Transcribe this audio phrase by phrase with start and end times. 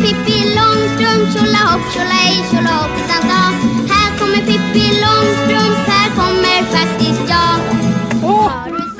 [0.00, 3.42] Pippi Långstrump, tjolahopp, tjolahej, tjolahoppsan sa.
[3.92, 7.56] Här kommer Pippi Långstrump, här kommer faktiskt jag.
[8.24, 8.52] Åh, oh,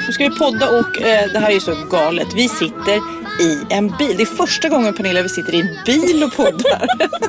[0.06, 2.29] nu ska vi podda och eh, det här är ju så galet.
[2.34, 4.16] Vi sitter i en bil.
[4.16, 6.87] Det är första gången Pernilla vi sitter i en bil och poddar.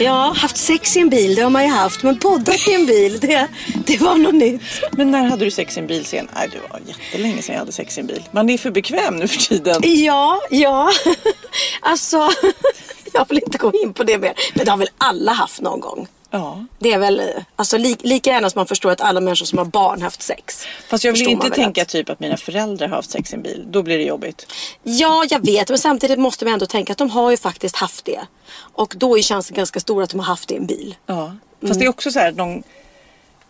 [0.00, 2.02] Ja, haft sex i en bil, det har man ju haft.
[2.02, 3.48] Men poddat i en bil, det,
[3.86, 4.62] det var något nytt.
[4.92, 6.28] Men när hade du sex i en bil sen?
[6.34, 8.22] Nej, det var jättelänge sedan jag hade sex i en bil.
[8.30, 9.80] Man är för bekväm nu för tiden.
[9.82, 10.90] Ja, ja.
[11.80, 12.30] Alltså,
[13.12, 14.32] jag vill inte gå in på det mer.
[14.54, 16.08] Men det har väl alla haft någon gång.
[16.30, 16.64] Ja.
[16.78, 17.22] Det är väl,
[17.56, 20.64] alltså li, lika gärna som man förstår att alla människor som har barn haft sex.
[20.88, 23.42] Fast jag vill inte tänka att- typ att mina föräldrar har haft sex i en
[23.42, 23.64] bil.
[23.68, 24.52] Då blir det jobbigt.
[24.82, 25.68] Ja, jag vet.
[25.68, 28.20] Men samtidigt måste man ändå tänka att de har ju faktiskt haft det.
[28.58, 30.96] Och då är chansen ganska stor att de har haft det i en bil.
[31.06, 31.36] Ja.
[31.66, 32.62] Fast det är också så här, någon...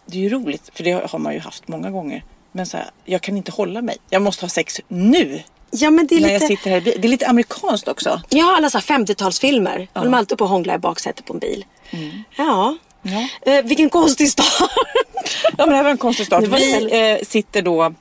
[0.06, 2.24] det är ju roligt för det har man ju haft många gånger.
[2.52, 3.96] Men så här, jag kan inte hålla mig.
[4.10, 5.42] Jag måste ha sex nu.
[5.70, 6.46] Ja, men det är När jag lite...
[6.46, 6.98] sitter här i.
[6.98, 8.20] Det är lite amerikanskt också.
[8.28, 9.88] Ja, alla så här 50-talsfilmer.
[9.92, 10.00] Ja.
[10.00, 11.64] De är alltid på att hångla i baksätet på en bil.
[12.36, 12.76] Ja.
[13.02, 13.28] Ja.
[13.52, 14.70] Eh, vilken konstig start.
[15.42, 16.44] Ja men det här var en konstig start.
[16.44, 17.94] Vi eh, sitter då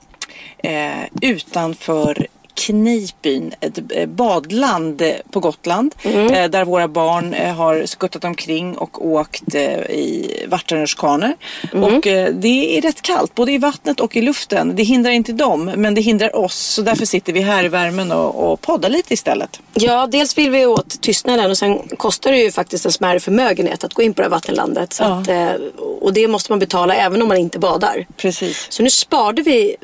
[0.58, 2.28] eh, utanför
[2.68, 5.96] Kneippbyn, ett eh, badland på Gotland.
[6.04, 6.34] Mm.
[6.34, 11.34] Eh, där våra barn eh, har skuttat omkring och åkt i vattenrutschkanor.
[11.74, 11.84] Mm.
[11.84, 12.02] Och
[12.42, 14.76] det är rätt kallt både i vattnet och i luften.
[14.76, 16.56] Det hindrar inte dem men det hindrar oss.
[16.56, 19.60] Så därför sitter vi här i värmen och, och poddar lite istället.
[19.74, 23.84] Ja, dels vill vi åt tystnaden och sen kostar det ju faktiskt en smärre förmögenhet
[23.84, 24.94] att gå in på det här vattenlandet.
[24.94, 25.10] Så Ja.
[25.10, 25.60] att,
[26.02, 28.06] och det måste man betala även om man inte badar.
[28.18, 28.68] Precis.
[28.70, 29.76] Så nu sparade vi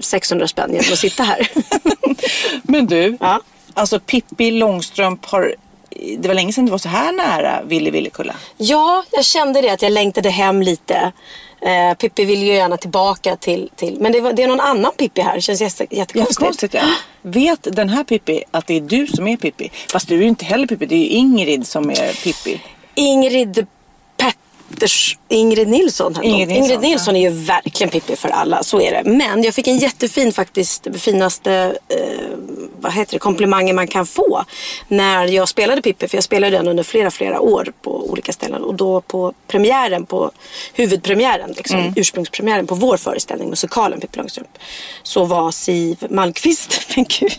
[0.00, 1.48] 600 spänn genom att sitta här.
[2.62, 3.40] Men du, Ja.
[3.74, 5.54] alltså Pippi Långstrump har
[6.18, 8.34] det var länge sedan du var så här nära Ville Villekulla.
[8.56, 11.12] ja, jag kände det att jag längtade hem lite.
[11.60, 14.92] Eh, Pippi vill ju gärna tillbaka till, till men det, var, det är någon annan
[14.96, 15.34] Pippi här.
[15.34, 16.30] Det känns jätte, jättekonstigt.
[16.30, 16.80] Jättekonstigt ja.
[17.22, 19.70] Vet den här Pippi att det är du som är Pippi?
[19.92, 22.60] Fast du är ju inte heller Pippi, det är ju Ingrid som är Pippi.
[22.94, 23.66] Ingrid
[25.28, 26.14] Ingrid Nilsson.
[26.22, 29.10] Ingrid Nilsson, Ingrid Nilsson är ju verkligen Pippi för alla, så är det.
[29.10, 32.36] Men jag fick en jättefin faktiskt, finaste eh,
[32.80, 34.44] vad heter det, komplimangen man kan få
[34.88, 36.08] när jag spelade Pippi.
[36.08, 38.62] För jag spelade den under flera, flera år på olika ställen.
[38.62, 40.30] Och då på premiären, på
[40.74, 41.92] huvudpremiären, liksom, Mm.
[41.96, 44.58] ursprungspremiären på vår föreställning, musikalen Pippi Långstrump.
[45.02, 47.38] Så var Siv Malmkvist, men gud.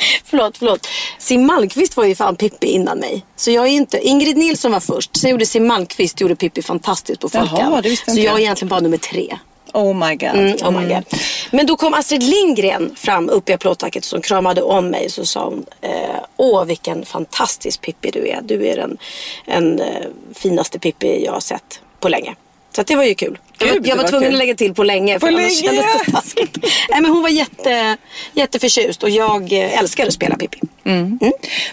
[0.24, 0.88] Förlåt, förlåt.
[1.18, 3.24] Siw Malmkvist var ju fan Pippi innan mig.
[3.36, 3.98] Så jag är inte...
[3.98, 5.16] Ingrid Nilsson var först.
[5.16, 7.82] Sen gjorde Siw Malmkvist gjorde Pippi fantastiskt på Folkan.
[8.14, 9.38] Så jag är egentligen bara nummer tre.
[9.72, 10.28] Oh my god.
[10.28, 11.04] Mm, oh my God.
[11.50, 15.10] Men då kom Astrid Lindgren fram upp i applådtacket som kramade om mig.
[15.10, 15.90] Så sa hon, eh,
[16.36, 18.40] åh vilken fantastisk Pippi du är.
[18.42, 18.98] Du är den,
[19.46, 22.34] den eh, finaste Pippi jag har sett på länge.
[22.72, 23.38] Så det var ju kul.
[23.58, 24.34] Jag var, Gud, jag var var tvungen kul.
[24.34, 25.14] att lägga till på länge.
[25.14, 25.76] På för annars länge?
[25.76, 26.56] kändes det taskigt.
[26.90, 27.96] Nej, men hon var jätte,
[28.32, 30.60] jätteförtjust och jag eh, älskar att spela Pippi.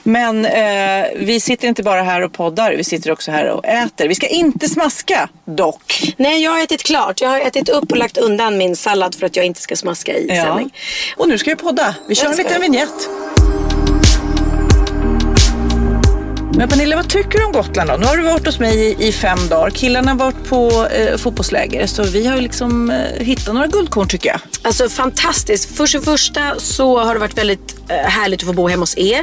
[0.04, 4.08] Men eh, vi sitter inte bara här och poddar, vi sitter också här och äter.
[4.08, 6.14] Vi ska inte smaska dock.
[6.18, 7.22] Nej, jag har ätit klart.
[7.22, 10.18] Jag har ätit upp och lagt undan min sallad för att jag inte ska smaska
[10.18, 10.74] i sändning.
[11.16, 11.96] Och nu ska vi podda.
[12.08, 13.10] Vi kör en liten vignett.
[16.58, 17.98] Men Pernilla, vad tycker du om Gotland då?
[17.98, 19.70] Nu har du varit hos mig i, i fem dagar.
[19.70, 21.88] Killarna har varit på eh, fotbollsläger.
[21.88, 24.40] Så vi har ju liksom eh, hittat några guldkorn tycker jag.
[24.62, 25.78] Alltså fantastiskt.
[25.78, 28.98] För det första så har det varit väldigt eh, härligt att få bo hemma hos
[28.98, 29.22] er.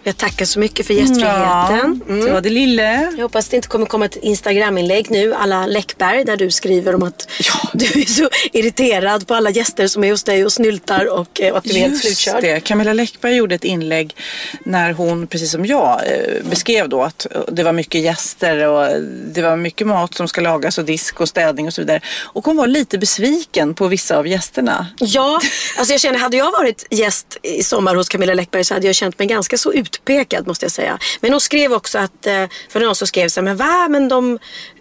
[0.00, 2.00] Och jag tackar så mycket för gästfriheten.
[2.08, 2.24] Mm.
[2.24, 3.12] det var det lille.
[3.16, 7.02] Jag hoppas det inte kommer komma ett Instagram-inlägg nu, alla Läckberg, där du skriver om
[7.02, 7.28] att
[7.72, 11.56] du är så irriterad på alla gäster som är hos dig och snyltar och eh,
[11.56, 12.42] att du är helt Just slutkörd.
[12.42, 12.60] det.
[12.60, 14.16] Camilla Läckberg gjorde ett inlägg
[14.64, 19.00] när hon, precis som jag, eh, beskrev skrev då att det var mycket gäster och
[19.34, 22.00] det var mycket mat som ska lagas och disk och städning och så vidare.
[22.34, 24.86] Och hon var lite besviken på vissa av gästerna.
[24.98, 25.40] Ja,
[25.78, 28.94] alltså jag känner, hade jag varit gäst i sommar hos Camilla Läckberg så hade jag
[28.94, 30.98] känt mig ganska så utpekad måste jag säga.
[31.20, 34.08] Men hon skrev också att, eh, för någon som skrev så här, men va, men
[34.08, 34.38] de,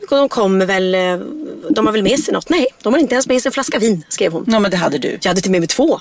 [0.10, 1.18] de kommer väl, eh,
[1.70, 2.50] de har väl med sig något?
[2.50, 4.46] Nej, de har inte ens med sig en flaska vin, skrev hon.
[4.48, 5.18] Ja men det hade du.
[5.22, 6.00] Jag hade till med mig två.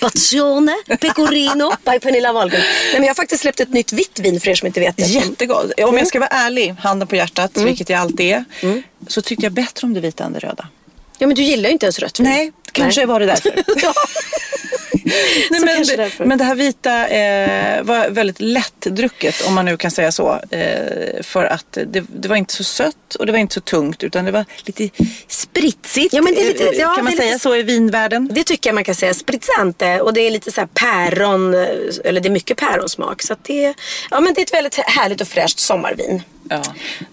[0.00, 2.60] Passione Pecorino by Pernilla Wahlgren.
[2.60, 4.96] Nej, men jag har faktiskt släppt ett nytt vitt vin för er som inte vet
[4.96, 5.02] det.
[5.02, 5.80] Jättegott.
[5.80, 8.44] Om jag ska vara ärlig, handen på hjärtat, vilket jag alltid är,
[9.08, 10.68] så tyckte jag bättre om det vita än det röda.
[11.18, 12.28] Ja men du gillar ju inte ens rött vin.
[12.28, 13.52] Nej, kanske var det därför.
[15.50, 19.90] Nej, men, det, men det här vita eh, var väldigt lättdrucket om man nu kan
[19.90, 20.40] säga så.
[20.50, 24.02] Eh, för att det, det var inte så sött och det var inte så tungt
[24.04, 24.88] utan det var lite
[25.28, 26.14] spritsigt.
[26.14, 28.28] Ja, men det är lite- Eh, ja, kan man säga lite- så i vinvärlden?
[28.32, 29.14] Det tycker jag man kan säga.
[29.14, 31.54] Spritzante och det är lite så här päron,
[32.04, 33.22] eller det är mycket päronsmak.
[33.22, 33.74] Så det,
[34.10, 36.22] ja, men det är ett väldigt härligt och fräscht sommarvin.
[36.48, 36.62] Ja,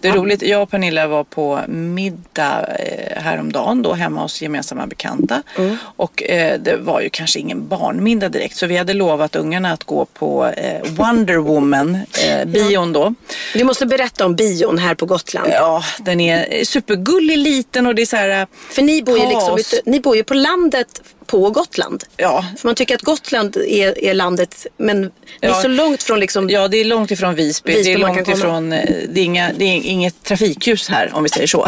[0.02, 0.42] det är roligt.
[0.42, 5.44] Jag och Pernilla var på middag eh, häromdagen då hemma hos gemensamma bekanta.
[5.58, 5.78] Mm.
[5.96, 9.84] Och eh, det var ju kanske ingen barnmiddag direkt så vi hade lovat ungarna att
[9.84, 11.96] gå på eh, Wonder Woman,
[12.28, 13.14] eh, bion då.
[13.54, 15.50] Du måste berätta om bion här på Gotland.
[15.52, 18.42] Ja, den är supergullig liten och det är så här...
[18.42, 19.74] eh, För ni bor, ju liksom, Kaos.
[19.74, 22.04] ute- ni bor ju på landet på Gotland.
[22.18, 25.07] Ja, För man tycker att Gotland är, är landet, men det
[25.42, 25.62] är Ja.
[25.62, 26.50] så långt från liksom...
[26.50, 27.72] ja, det är långt ifrån Visby.
[27.74, 28.74] Visby det är långt ifrån...
[28.74, 31.68] eh, Det är, inga, det är inget trafikljus här om vi säger så.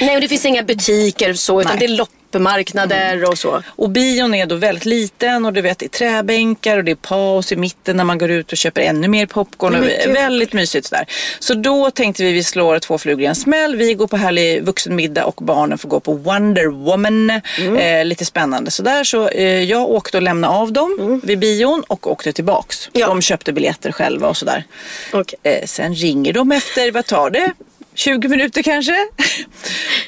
[0.00, 1.78] Nej, och det finns inga butiker så, utan Nej.
[1.88, 1.96] det är
[2.32, 3.62] loppemarknader och så.
[3.66, 6.96] Och bion är då väldigt liten och du vet det är träbänkar och det är
[6.96, 9.74] paus i mitten när man går ut och köper ännu mer popcorn.
[9.74, 11.06] Och väldigt mysigt sådär.
[11.38, 13.76] Så då tänkte vi vi slår två flugor i en smäll.
[13.76, 17.30] Vi går på härlig vuxenmiddag och barnen får gå på Wonder Woman.
[17.78, 19.04] Eh, lite spännande sådär.
[19.04, 22.88] Så eh, jag åkte och lämnade av dem vid bion och åkte tillbaks.
[22.92, 23.06] Ja.
[23.06, 24.64] De köpte biljetter själva och sådär.
[25.12, 25.38] Okej.
[25.42, 27.52] Eh, sen ringer de efter, vad tar det?
[27.94, 28.96] 20 minuter kanske.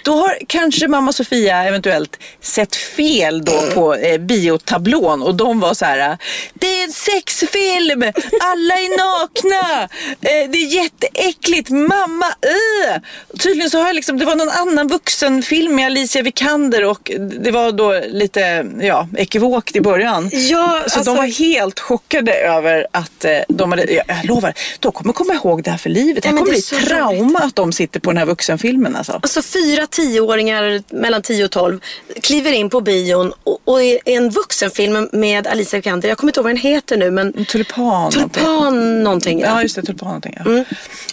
[0.04, 5.74] Då har kanske mamma Sofia eventuellt sett fel då på eh, biotablån och de var
[5.74, 6.18] så här.
[6.54, 8.02] Det är en sexfilm,
[8.40, 9.82] alla är nakna,
[10.20, 13.00] eh, det är jätteäckligt, mamma, uh.
[13.38, 17.10] Tydligen så har jag liksom, det var någon annan vuxenfilm med Alicia Vikander och
[17.40, 20.30] det var då lite, ja, ekivokt i början.
[20.32, 24.54] Ja, Så alltså- de var helt chockade över att eh, de hade, jag, jag lovar,
[24.80, 26.22] de kommer komma ihåg det här för livet.
[26.22, 29.12] Det kommer bli trauma att de sitter på den här vuxenfilmen alltså.
[29.12, 31.80] Alltså fyra tioåringar mellan 10 och 12
[32.22, 36.08] kliver in på bion och, och är en vuxenfilm med Alicia Vikander.
[36.08, 38.12] Jag kommer inte ihåg vad den heter nu men Tulpan.
[38.12, 39.40] Tulpan någonting.
[39.40, 39.82] Ja, just det.
[39.82, 40.34] Tulpan någonting.
[40.38, 40.50] Ja.
[40.50, 40.64] Mm.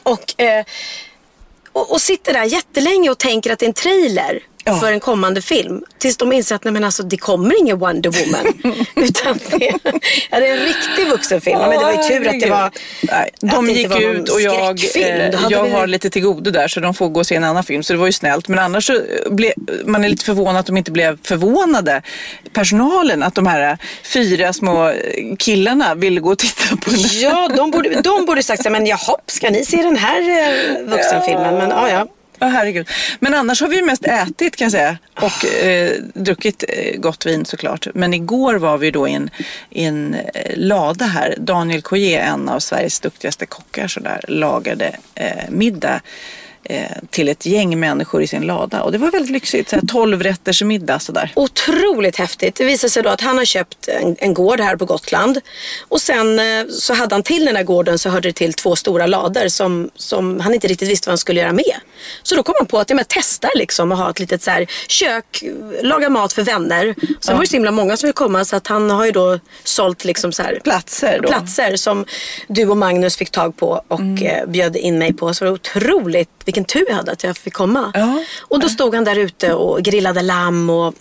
[0.04, 0.66] Och, eh,
[1.72, 4.76] och, och sitter där jättelänge och tänker att det är en trailer Ja.
[4.80, 5.84] för en kommande film.
[5.98, 8.76] Tills de inser att nej, men alltså, det kommer ingen Wonder Woman.
[8.96, 9.74] utan det,
[10.32, 11.60] ja, det är en riktig vuxenfilm.
[11.60, 12.72] men det var ju tur att det var
[13.02, 16.68] Nej, de gick var ut och jag, eh, jag vi- har lite till godo där
[16.68, 17.84] så de får gå och se en annan film.
[17.84, 18.48] Så det var ju snällt.
[18.48, 19.54] Men annars så ble,
[19.86, 22.02] man är lite förvånad att de inte blev förvånade.
[22.54, 24.96] Personalen, att de här fyra små eh,
[25.40, 27.00] killarna ville gå och titta på den.
[27.22, 30.86] Ja, de borde, de borde sagt så men jaha, ska ni se den här eh,
[30.92, 31.56] vuxenfilmen?
[31.58, 32.08] Men ja, ja.
[32.42, 32.90] Ja, herregud.
[33.20, 34.98] Men annars har vi ju mest ätit kan jag säga.
[35.16, 37.88] Och eh, druckit eh, gott vin såklart.
[37.94, 39.30] Men igår var vi då i en,
[39.70, 41.36] i en eh, lada här.
[41.38, 46.02] Daniel Coyer, en av Sveriges duktigaste kockar, sådär, lagade eh, middag
[47.10, 48.82] till ett gäng människor i sin lada.
[48.84, 49.70] Och det var väldigt lyxigt.
[49.70, 51.32] Så här, 12 rätters middag sådär.
[51.36, 52.56] Otroligt häftigt.
[52.56, 55.40] Det visar sig då att han har köpt en, en gård här på Gotland.
[55.88, 58.76] Och sen eh, så hade han till den här gården så hörde det till två
[58.76, 61.76] stora lador som, som han inte riktigt visste vad han skulle göra med.
[62.24, 64.52] Så då kom han på att ja, men testa liksom att ha ett litet så
[64.52, 65.44] här kök,
[65.82, 66.96] laga mat för vänner.
[67.22, 69.40] Sen var det så himla många som ville komma så att han har ju då
[69.64, 71.28] sålt liksom så här Platser då.
[71.28, 72.06] platser som
[72.48, 74.24] du och Magnus fick tag på och Mm.
[74.26, 75.34] eh, bjöd in mig på.
[75.34, 77.92] Så det var otroligt, vilken tur jag hade att jag fick komma.
[77.94, 78.24] Ja.
[78.42, 80.94] Och då stod han där ute och grillade lamm och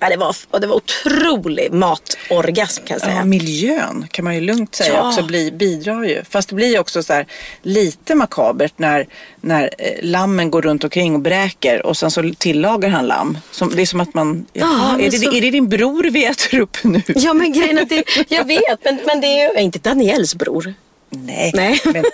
[0.00, 3.16] ja, det, var, och det var otrolig matorgasm kan jag säga.
[3.16, 5.08] Ja, miljön kan man ju lugnt säga Ja.
[5.08, 6.22] också bli, bidrar ju.
[6.30, 7.26] Fast det blir ju också så här
[7.62, 9.06] lite makabert när,
[9.40, 13.38] när eh, lammen går runt omkring och bräker och sen så tillagar han lamm.
[13.50, 15.68] Som, det är som att man, Ja, jaha, men är, det, så- är det din
[15.68, 17.02] bror vi äter upp nu?
[17.06, 20.34] Ja men grejen är att det, jag vet men, men det är ju inte Daniels
[20.34, 20.74] bror.
[21.14, 21.80] Nej, Nej.
[21.84, 22.04] men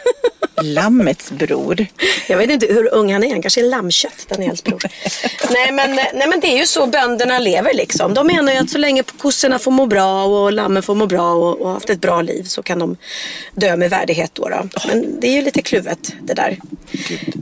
[0.62, 1.86] lammets bror.
[2.28, 4.82] Jag vet inte hur ung han är, han kanske är lammkött, Daniels bror.
[5.50, 8.14] nej, men, nej men det är ju så bönderna lever liksom.
[8.14, 11.32] De menar ju att så länge kossorna får må bra och lammen får må bra
[11.32, 12.96] och, och haft ett bra liv så kan de
[13.54, 14.48] dö med värdighet då.
[14.48, 14.68] då.
[14.88, 16.58] Men det är ju lite kluvet det där.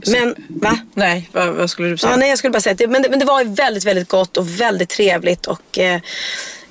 [0.07, 0.79] Men va?
[0.93, 2.11] Nej, vad, vad skulle du säga?
[2.11, 4.07] Ja, nej, jag skulle bara säga att det, men, det, men det var väldigt, väldigt
[4.07, 6.01] gott och väldigt trevligt och eh,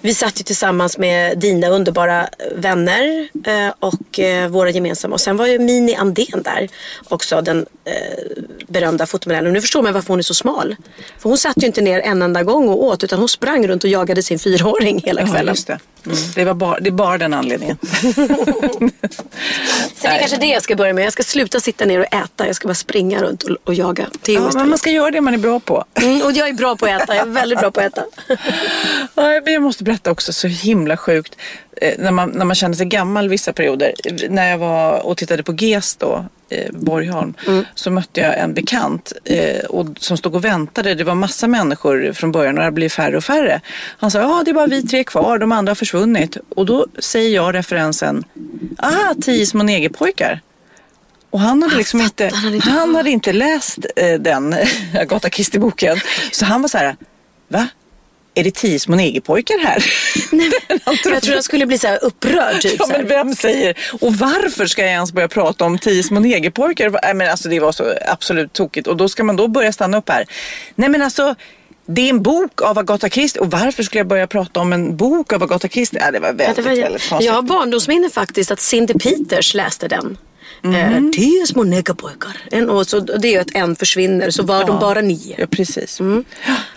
[0.06, 5.14] Vi satt ju tillsammans med dina underbara vänner eh, och eh, våra gemensamma.
[5.14, 6.68] Och sen var ju Mini Andén där
[7.08, 7.92] också, den eh,
[8.68, 9.52] berömda fotomodellen.
[9.52, 10.76] Nu förstår man varför hon är så smal.
[11.18, 13.84] För hon satt ju inte ner en enda gång och åt utan hon sprang runt
[13.84, 15.54] och jagade sin fyraåring hela Ja, kvällen.
[15.54, 15.78] just det.
[16.06, 16.18] Mm.
[16.34, 17.76] Det, var bara, det är bara den anledningen.
[19.96, 21.04] Så det är kanske det jag ska börja med.
[21.04, 22.46] Jag ska sluta sitta ner och äta.
[22.46, 24.68] Jag ska bara springa runt och, och jaga Theo Ja, men istället.
[24.68, 25.84] man ska göra det man är bra på.
[25.94, 27.14] Mm, och jag är bra på att äta.
[27.16, 28.04] Jag är väldigt bra på att äta.
[29.14, 31.36] Ja, jag måste berätta också, så himla sjukt.
[31.80, 33.92] Eh, när, man, när man känner sig gammal vissa perioder.
[34.28, 37.34] När jag var och tittade på GES då, eh, Borgholm,
[37.74, 40.94] så mötte jag en bekant eh, och, som stod och väntade.
[40.94, 43.60] Det var massa människor från början och det blev färre och färre.
[43.98, 46.36] Han sa, ja det är bara vi tre kvar, de andra har försvunnit.
[46.48, 48.24] Och då säger jag referensen,
[48.78, 50.40] ah, tio små negerpojkar.
[51.30, 52.70] Och han hade liksom fattar han inte.
[52.70, 54.56] han hade inte läst eh, den
[55.00, 55.96] Agatha Christie-boken.
[56.32, 56.96] Så han var så här,
[57.48, 57.68] va?
[58.38, 59.85] Är det tio små negerpojkar här?
[60.85, 62.61] Han trodde- Jag tror jag skulle bli så här upprörd.
[62.61, 63.78] Typ, Ja, men vem säger?
[64.00, 66.90] Och varför ska jag ens börja prata om tio små negerpojkar?
[67.02, 68.87] Nej, men alltså, det var så absolut tokigt.
[68.87, 70.26] Och då ska man då börja stanna upp här.
[70.75, 71.35] Nej men alltså,
[71.87, 73.40] det är en bok av Agatha Christie.
[73.43, 76.00] Och varför skulle jag börja prata om en bok av Agatha Christie?
[76.05, 77.26] Ja, det var Ja, väldigt, det var, väldigt konstigt.
[77.26, 80.19] jag har barndomsminne faktiskt att Cindy Peters läste den.
[80.64, 82.36] Eh, tio små negerpojkar.
[82.50, 85.34] En, och så, och det är ju att en försvinner så var de bara nio.
[85.38, 86.00] Ja, precis.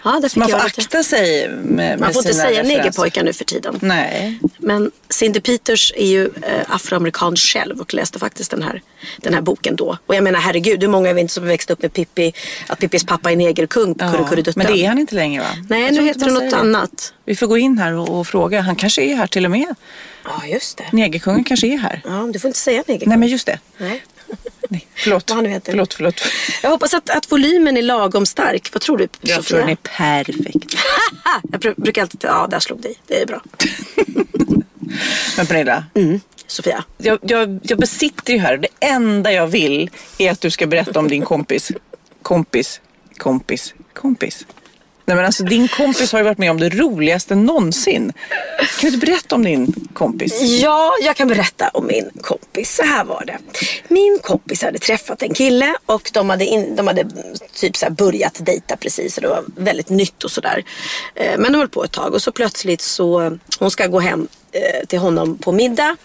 [0.04, 2.64] Ja, där fick man får jag lite- akta sig med, med Man får inte säga
[2.64, 3.80] negerpojkar nu för tiden.
[3.82, 4.40] Nej.
[4.58, 6.32] Men Cindy Peters är ju eh,
[6.68, 8.82] afroamerikan själv och läste faktiskt den här,
[9.18, 9.98] den här boken då.
[10.06, 12.34] Och jag menar herregud, hur många är vi inte som växte upp med Pippi,
[12.68, 14.64] att Pippis pappa är negerkung på Ja, Kurrekurreduttan.
[14.64, 15.50] men det är han inte längre va?
[15.70, 17.14] Nej, Jag nu heter det något annat.
[17.26, 18.62] Vi får gå in här och, och fråga.
[18.62, 19.76] Han kanske är här till och med.
[20.30, 20.86] Ja, just det.
[20.94, 22.02] Negerkungen kanske är här.
[22.06, 23.10] Ja, du får inte säga negerkung.
[23.10, 23.60] Nej men just det.
[23.78, 24.04] Nej.
[24.70, 25.30] Nej, förlåt.
[25.30, 25.72] Han heter.
[25.72, 26.22] Förlåt, förlåt.
[26.64, 28.70] Jag hoppas att, att volymen är lagom stark.
[28.74, 29.42] Vad tror du Jag Sofia?
[29.50, 30.76] tror den är perfekt.
[31.52, 32.96] Jag br- brukar alltid, ja där slog dig.
[33.08, 33.42] Det är bra.
[35.38, 35.86] Men Pernilla,
[36.48, 36.84] Sofia.
[36.98, 38.58] jag, jag, jag besitter ju här.
[38.58, 41.72] Det enda jag vill är att du ska berätta om din kompis.
[42.22, 42.82] Kompis,
[43.18, 44.46] kompis, kompis.
[45.10, 48.14] Nej men alltså din kompis har ju varit med om det roligaste någonsin.
[48.58, 50.42] Kan du inte berätta om din kompis?
[50.42, 52.76] Ja, jag kan berätta om min kompis.
[52.76, 53.38] Så här var det.
[53.88, 57.06] Min kompis hade träffat en kille och de hade, in, de hade
[57.54, 59.18] typ så här börjat dejta precis.
[59.18, 60.64] Och det var väldigt nytt och sådär.
[61.16, 64.28] Eh, men de höll på ett tag och så plötsligt så hon ska gå hem
[64.52, 65.96] eh, till honom på middag.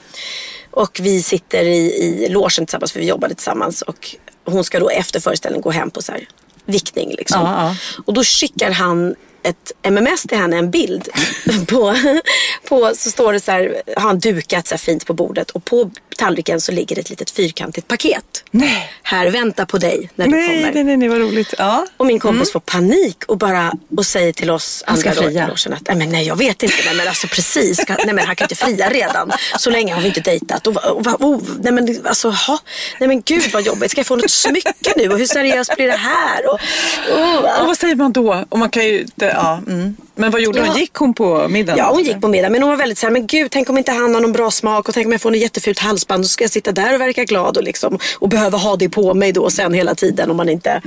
[0.70, 1.92] Och vi sitter i,
[2.24, 3.82] i logen tillsammans för vi jobbade tillsammans.
[3.82, 6.28] Och hon ska då efter föreställningen gå hem på så här
[6.66, 7.40] vickning liksom.
[7.40, 7.76] Ja, ja.
[8.04, 9.14] Och då skickar han
[9.44, 11.08] ett MMS till henne, en bild.
[11.68, 11.94] på,
[12.68, 15.64] på, så står det så här, har han dukat så här fint på bordet och
[15.64, 18.44] på tallriken så ligger ett litet fyrkantigt paket.
[18.50, 18.90] Nej.
[19.02, 20.72] Här, vänta på dig när du Nej, kommer.
[20.74, 21.54] nej, nej, nej, vad roligt.
[21.58, 21.86] Ja.
[21.96, 25.28] Och min kompis får panik och bara och säger till oss Han ska andra då
[25.28, 25.46] fria.
[25.48, 28.26] logen att nej, men nej jag vet inte, nej men alltså precis, ska, nej men
[28.26, 29.30] han kan inte fria redan.
[29.58, 30.66] Så länge har vi inte dejtat.
[30.66, 32.58] Och, och, och, oh, nej men alltså, ha,
[33.00, 35.86] nej men gud vad jobbigt, ska jag få något smycke nu och hur seriöst blir
[35.86, 36.46] det här?
[36.52, 36.60] Och,
[37.10, 38.44] oh, Och vad säger man då?
[38.48, 39.96] Och man kan ju inte, ja, mm.
[40.16, 40.68] Men vad gjorde hon?
[40.68, 40.78] Ja.
[40.78, 41.78] Gick hon på middagen?
[41.78, 42.50] Ja, hon gick på middag.
[42.50, 44.50] Men hon var väldigt så här, men gud, tänk om inte han har någon bra
[44.50, 47.00] smak och tänk om jag får något jättefult halsband så ska jag sitta där och
[47.00, 50.36] verka glad och, liksom, och behöva ha det på mig då sen hela tiden om
[50.36, 50.80] man inte,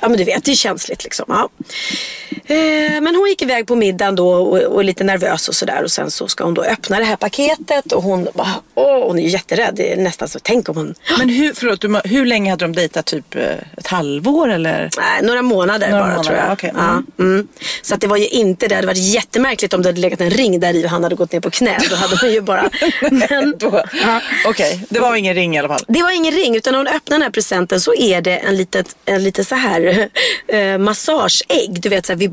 [0.00, 1.24] ja men du vet, det är känsligt liksom.
[1.28, 1.48] Ja.
[2.44, 5.82] Eh, men hon gick iväg på middagen då och, och är lite nervös och sådär
[5.84, 9.18] och sen så ska hon då öppna det här paketet och hon bara, åh, hon
[9.18, 9.74] är jätterädd.
[9.74, 12.72] Det är nästan så, tänk om hon, Men hur, förlåt, du, hur länge hade de
[12.74, 13.06] dejtat?
[13.06, 13.42] Typ eh,
[13.76, 14.90] ett halvår eller?
[14.98, 16.52] Nej, några månader Några bara månader, tror jag.
[16.52, 16.72] okej.
[16.76, 17.48] Ja, mm.
[17.82, 20.30] Så att det var ju inte, det hade varit jättemärkligt om det hade legat en
[20.30, 21.78] ring där i och han hade gått ner på knä.
[21.90, 22.70] Då hade man ju bara...
[23.10, 23.54] Men,
[24.46, 25.84] Okej, det var ingen ring i alla fall.
[25.88, 28.56] det var ingen ring utan när hon öppnar den här presenten så är det en
[28.56, 30.08] litet, en lite så här
[30.48, 31.80] eh, massageägg.
[31.80, 32.30] Du vet så här, vi,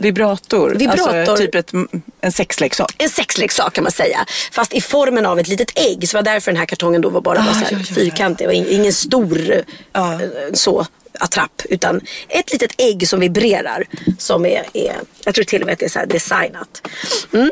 [0.00, 0.74] Vibrator.
[0.74, 1.14] Vibrator.
[1.16, 1.72] Alltså typ ett,
[2.20, 2.94] en sexleksak.
[2.98, 4.26] en sexleksak kan man säga.
[4.52, 6.08] Fast i formen av ett litet ägg.
[6.08, 7.84] Så det var därför den här kartongen då var bara var så här ja, ja,
[7.88, 7.94] ja.
[7.94, 8.50] fyrkantig.
[8.50, 10.12] in- ingen stor Ja.
[10.14, 10.18] eh,
[10.52, 10.86] så
[11.18, 11.62] attrapp.
[11.68, 13.84] Utan ett litet ägg som vibrerar.
[14.18, 16.88] Som är, är jag tror till och med att det är så här designat.
[17.32, 17.50] Mm.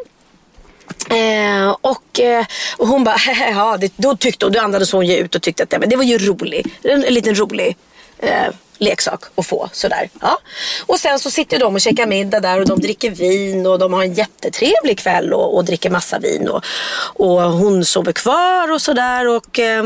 [1.10, 2.46] Eh, och, eh,
[2.76, 3.16] och hon bara,
[3.50, 5.88] ja, det, då tyckte hon, då andades hon ju ut och tyckte att det, men
[5.88, 7.76] det var ju rolig, en, en liten rolig
[8.18, 8.48] eh,
[8.78, 9.68] leksak att få.
[9.72, 10.10] Sådär.
[10.20, 10.38] Ja.
[10.86, 13.92] Och sen så sitter de och käkar middag där och de dricker vin och de
[13.92, 16.48] har en jättetrevlig kväll och, och dricker massa vin.
[16.48, 16.64] Och,
[16.98, 19.84] och hon sover kvar och sådär och eh,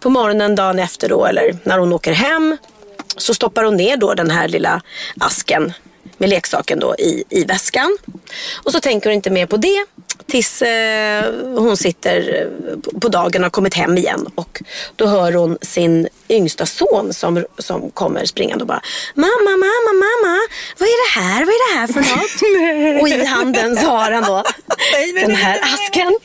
[0.00, 2.56] på morgonen dagen efter då eller när hon åker hem
[3.16, 4.82] så stoppar hon ner då den här lilla
[5.20, 5.72] asken
[6.18, 7.98] med leksaken då i, i väskan.
[8.64, 9.86] Och så tänker hon inte mer på det
[10.26, 11.24] Tills eh,
[11.56, 14.28] hon sitter eh, på dagen och har kommit hem igen.
[14.34, 14.62] Och
[14.96, 18.82] då hör hon sin yngsta son som, som kommer springande och bara
[19.14, 20.38] Mamma, mamma, mamma,
[20.78, 21.44] vad är det här?
[21.44, 23.02] Vad är det här för något?
[23.02, 24.42] och i handen så har han då
[25.14, 26.18] den här asken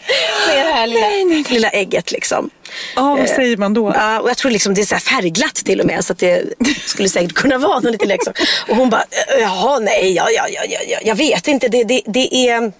[0.47, 1.16] med det här lilla,
[1.49, 2.49] lilla ägget liksom.
[2.95, 3.91] Ja, vad säger man då?
[3.95, 6.43] Ja, och jag tror liksom det är så färgglatt till och med så att det
[6.85, 8.39] skulle säkert kunna vara någon liten leksak.
[8.67, 9.03] Och hon bara,
[9.39, 11.67] jaha nej, ja, ja, ja, ja, jag vet inte.
[11.67, 12.71] Det, det, det är...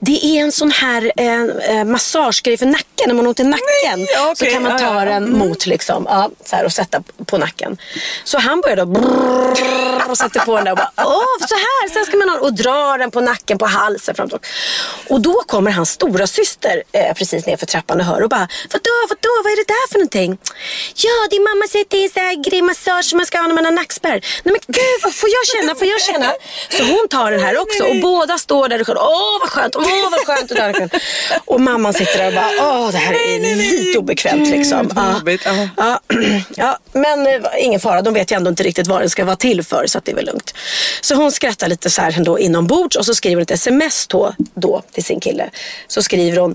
[0.00, 3.06] Det är en sån här eh, eh, massagegrej för nacken.
[3.06, 5.04] När man har ont i nacken Nej, okej, så kan man ta ja, ja.
[5.04, 7.76] den mot liksom, ja, så här, och sätta på nacken.
[8.24, 12.04] Så han började brrrr, och satte på den där och bara, åh så här, sen
[12.04, 14.14] ska man ha och dra den på nacken, på halsen.
[14.14, 14.28] Fram
[15.08, 18.48] och, då kommer hans stora syster eh, precis ner för trappan och hör och bara,
[18.72, 20.38] vadå, vadå, vad är det där för någonting?
[20.94, 23.38] Ja, din mamma säger att det är en sån här grej massage som man ska
[23.38, 24.20] ha när man har nackspärr.
[24.44, 26.32] Nej men gud, vad får jag känna, får jag känna?
[26.70, 29.76] Så hon tar den här också och båda står där och sjunger, åh vad skönt,
[29.76, 30.50] åh vad skönt.
[30.50, 30.90] Och, där,
[31.44, 34.90] och, mamman sitter där och bara, åh det här är lite obekvämt liksom.
[34.92, 35.68] vad Ja.
[35.76, 36.00] ja.
[36.56, 39.36] Ja, men eh, ingen fara, de vet ju ändå inte riktigt vad den ska vara
[39.36, 40.54] till för så att det är väl lugnt.
[41.00, 44.34] Så hon skrattar lite så här ändå inombords och så skriver hon ett sms då,
[44.54, 45.50] då till sin kille.
[45.88, 46.54] Så skriver hon,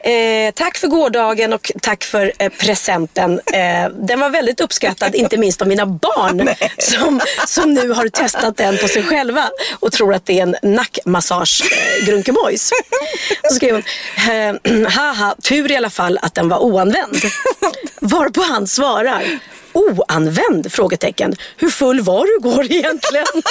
[0.00, 3.40] eh, tack för gårdagen och tack för eh, presenten.
[3.52, 6.48] Eh, den var väldigt uppskattad, inte minst av mina barn
[6.78, 9.50] som, som nu har testat den på sig själva
[9.80, 11.62] och tror att det är en nackmassage
[12.06, 12.72] grunkemojs.
[13.48, 13.82] Så skriver hon,
[14.30, 17.16] eh, haha, tur i alla fall att den var oanvänd.
[18.00, 19.38] Varpå han svarar,
[19.72, 20.72] oanvänd?
[20.72, 21.36] Frågetecken.
[21.56, 23.26] Hur full var du igår egentligen?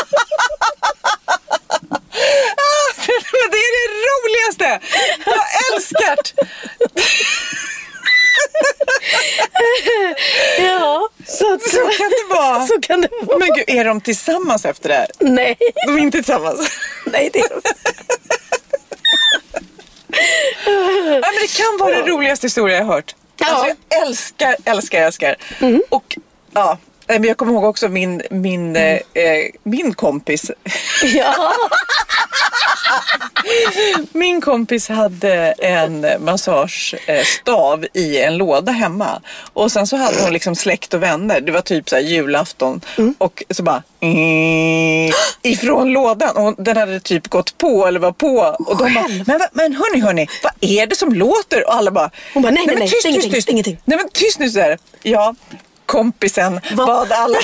[3.32, 4.80] Men det är det roligaste!
[5.26, 6.46] Jag älskar det!
[10.60, 12.68] ja, så, att, Så kan det vara.
[12.68, 13.38] Så kan det vara.
[13.40, 15.08] Men gud, är de tillsammans efter det här?
[15.20, 16.72] Nej, De är inte tillsammans.
[17.06, 17.50] nej det är
[20.66, 23.16] Ja, men det kan vara den roligaste historia jag har hört.
[23.38, 23.48] Ja.
[23.48, 23.56] Mm.
[23.56, 25.36] Alltså, jag älskar, älskar, älskar.
[25.90, 26.18] Och
[26.54, 26.78] ja,
[27.20, 30.52] men jag kommer ihåg också min, min, eh, eh, min kompis.
[31.04, 31.54] ja.
[34.12, 39.22] Min kompis hade en massagestav i en låda hemma.
[39.54, 41.42] Och sen så hade hon liksom släkt och vänner.
[41.42, 42.82] Det var typ så här julafton.
[42.98, 43.16] Mm.
[43.18, 46.38] Och så bara mm, ifrån lådan.
[46.38, 48.56] Och den hade typ gått på eller var på.
[48.60, 51.68] Och de bara, men, men hörni, hörni, vad är det som låter?
[51.68, 53.48] Och alla bara, Hon bara, nej, nej, men nej, tyst, det är tyst, ingenting, tyst.
[53.48, 53.78] det är ingenting.
[53.86, 54.78] Nej men tyst nu så här.
[55.04, 55.36] Ja,
[55.92, 56.86] kompisen Va?
[56.86, 57.38] bad alla.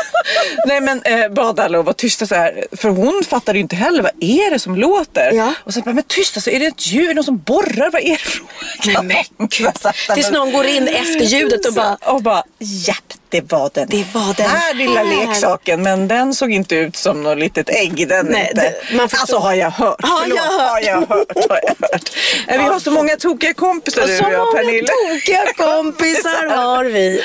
[0.66, 2.66] Nej men eh, bad alla att vara tysta så här.
[2.72, 5.32] För hon fattade ju inte heller, vad är det som låter?
[5.32, 5.54] Ja.
[5.64, 7.14] Och sen bara, men tyst alltså, är det ett djur?
[7.14, 7.90] Någon som borrar?
[7.90, 8.42] Vad är det för
[8.86, 9.48] Nej, men
[10.14, 14.14] Tills någon går in efter ljudet och bara, och bara, japp, det var den Det
[14.14, 15.26] var den här lilla här.
[15.26, 15.82] leksaken.
[15.82, 18.08] Men den såg inte ut som något litet ägg.
[18.08, 18.60] Den Nej, inte.
[18.90, 19.20] det- man förstår.
[19.22, 19.96] Alltså har jag hört.
[20.02, 20.70] Har jag Förlåt, hört?
[20.70, 21.50] Har jag hört?
[21.50, 22.10] Har jag hört?
[22.48, 24.86] Vi har så många tokiga kompisar du så och jag, många Pernilla.
[25.12, 27.22] tokiga kompisar har vi.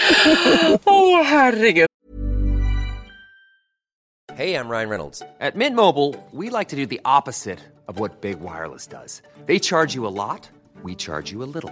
[0.85, 1.87] Åh herregud.
[4.37, 5.21] Hey, I'm Ryan Reynolds.
[5.39, 9.21] At Mint Mobile, we like to do the opposite of what Big Wireless does.
[9.47, 10.49] They charge you a lot,
[10.83, 11.71] we charge you a little.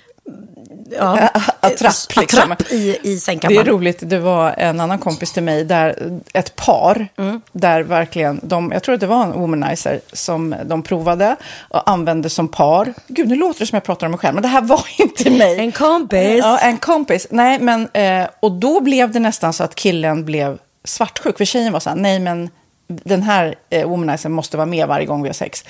[0.97, 2.51] ja, Attrapp, eh, liksom.
[2.51, 3.65] attrapp i, i Det är sängkammaren.
[3.65, 7.07] roligt, det var en annan kompis till mig, där ett par,
[7.51, 11.35] där verkligen, de, jag tror att det var en womanizer som de provade
[11.69, 12.93] och använde som par.
[13.07, 15.29] Gud, nu låter det som jag pratar om mig själv, men det här var inte
[15.37, 15.59] mig.
[15.59, 16.39] En kompis.
[16.39, 17.27] Ja, en kompis.
[17.29, 21.73] Nej, men, eh, och då blev det nästan så att killen blev svartsjuk, för tjejen
[21.73, 22.49] var så här, nej men
[22.87, 25.65] den här eh, womanizern måste vara med varje gång vi har sex.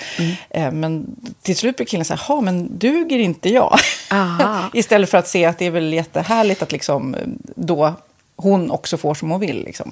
[0.50, 1.06] Eh, men
[1.42, 3.80] till slut blir killen så här, "Ha, men duger inte jag?
[4.74, 7.94] Istället för att se att det är väl jättehärligt att liksom, eh, då
[8.36, 9.64] hon också får som hon vill.
[9.64, 9.92] Liksom.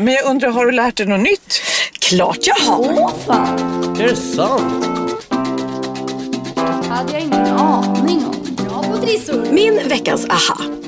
[0.00, 1.60] Men jag undrar, har du lärt dig något nytt?
[1.98, 2.78] Klart jag har!
[2.78, 3.58] Åh fan!
[4.00, 4.86] Är det sant?
[6.88, 8.56] hade jag ingen aning om.
[8.56, 9.46] Bra på trissor!
[9.52, 10.79] Min veckans aha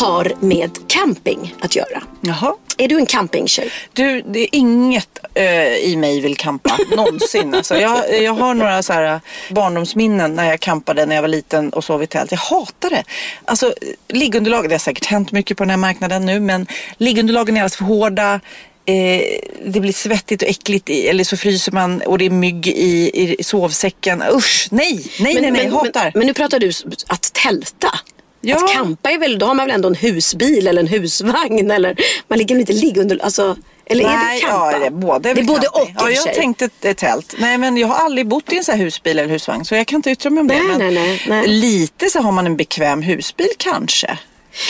[0.00, 2.02] har med camping att göra.
[2.20, 2.54] Jaha.
[2.78, 3.70] Är du en campingtjej?
[3.92, 7.54] Du, det är inget äh, i mig vill campa någonsin.
[7.54, 11.70] Alltså, jag, jag har några så här barndomsminnen när jag campade när jag var liten
[11.70, 12.30] och sov i tält.
[12.30, 13.04] Jag hatar det.
[13.44, 13.74] Alltså,
[14.08, 17.76] liggunderlaget, det har säkert hänt mycket på den här marknaden nu, men liggunderlagen är alldeles
[17.76, 18.40] för hårda.
[18.84, 19.22] Eh,
[19.66, 23.10] det blir svettigt och äckligt i, eller så fryser man och det är mygg i,
[23.38, 24.22] i sovsäcken.
[24.32, 26.02] Usch, nej, nej, Men, nej, nej, men, hatar.
[26.04, 26.70] men, men nu pratar du
[27.06, 28.00] att tälta.
[28.40, 28.56] Ja.
[28.56, 31.96] Att campa är väl, då har man väl ändå en husbil eller en husvagn eller
[32.28, 34.72] man ligger väl inte liggunder, alltså, eller är det campa?
[34.72, 37.34] Ja, det är både, Det är både och i Ja, jag tänkte ett, tält.
[37.38, 39.86] Nej, men jag har aldrig bott i en sån här husbil eller husvagn så jag
[39.86, 40.54] kan inte yttra mig om det.
[40.54, 41.48] Nej, men nej, nej, nej.
[41.48, 44.18] Lite så har man en bekväm husbil kanske.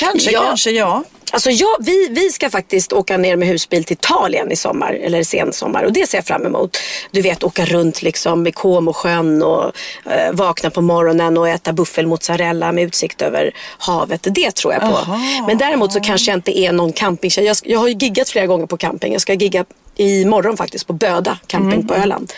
[0.01, 0.41] Kanske, Ja.
[0.43, 1.05] kanske, ja.
[1.31, 5.23] Alltså jag, vi, vi ska faktiskt åka ner med husbil till Italien i sommar, eller
[5.23, 5.83] sensommar.
[5.83, 6.79] Och det ser jag fram emot.
[7.11, 9.65] Du vet åka runt liksom med Comosjön och
[10.07, 14.27] eh, vakna på morgonen och äta buffelmozzarella med utsikt över havet.
[14.31, 14.97] Det tror jag på.
[14.97, 15.19] Aha.
[15.47, 17.45] Men däremot så kanske jag inte är någon campingtjej.
[17.45, 19.13] Jag, jag har ju giggat flera gånger på camping.
[19.13, 19.65] Jag ska gigga
[20.01, 22.33] imorgon faktiskt på Böda camping på Öland.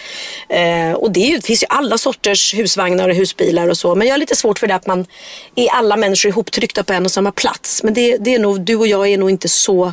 [0.48, 3.94] Eh, och det, är det finns ju alla sorters husvagnar och husbilar och så.
[3.94, 5.06] Men jag har lite svårt för det att man
[5.54, 7.82] är alla människor ihoptryckta på en och samma plats.
[7.82, 9.92] Men det, det är nog, du och jag är nog inte så,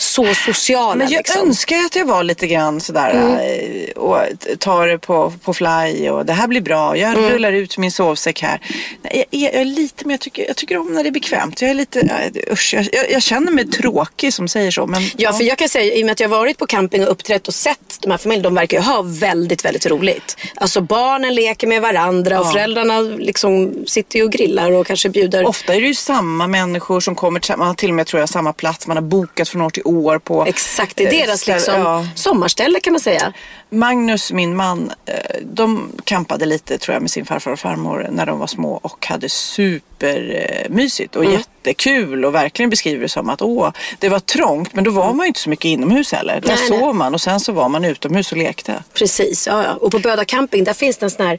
[0.00, 0.94] så sociala.
[0.94, 1.48] Men jag liksom.
[1.48, 4.18] önskar att jag var lite grann sådär eh, och
[4.58, 6.96] tar det på, på fly och det här blir bra.
[6.96, 8.60] Jag rullar ut min sovsäck här.
[9.02, 11.12] Nej, Jag, är- jag är lite men jag tycker, jag tycker om när det är
[11.12, 11.62] bekvämt.
[11.62, 14.86] Jag är lite, äh, usch, jag, jag, känner mig tråkig som säger så.
[14.86, 17.10] Men, Ja, för jag kan säga, i och med att jag varit på camping och
[17.10, 20.36] uppträtt och sett de här familjerna, de verkar ju ha väldigt, väldigt roligt.
[20.54, 22.50] Alltså barnen leker med varandra och Ja.
[22.52, 25.44] föräldrarna liksom sitter ju och grillar och kanske bjuder.
[25.46, 28.28] Ofta är det ju samma människor som kommer man har till och med tror jag
[28.28, 31.46] samma plats, man har bokat från år till år på Exakt, det är eh, deras
[31.46, 32.06] liksom ja.
[32.14, 33.32] sommarställe kan man säga.
[33.70, 38.26] Magnus, min man, eh, de kampade lite tror jag med sin farfar och farmor när
[38.26, 41.24] de var små och hade supermysigt och
[41.60, 45.26] jättekul och verkligen beskriver det som att åh, det var trångt men då var man
[45.26, 46.40] ju inte så mycket inomhus heller.
[46.40, 46.80] Där Nej, nej.
[46.80, 48.82] sov man och sen så var man utomhus och lekte.
[48.92, 49.74] Precis, ja, ja.
[49.74, 51.38] Och på Böda camping där finns det en sån här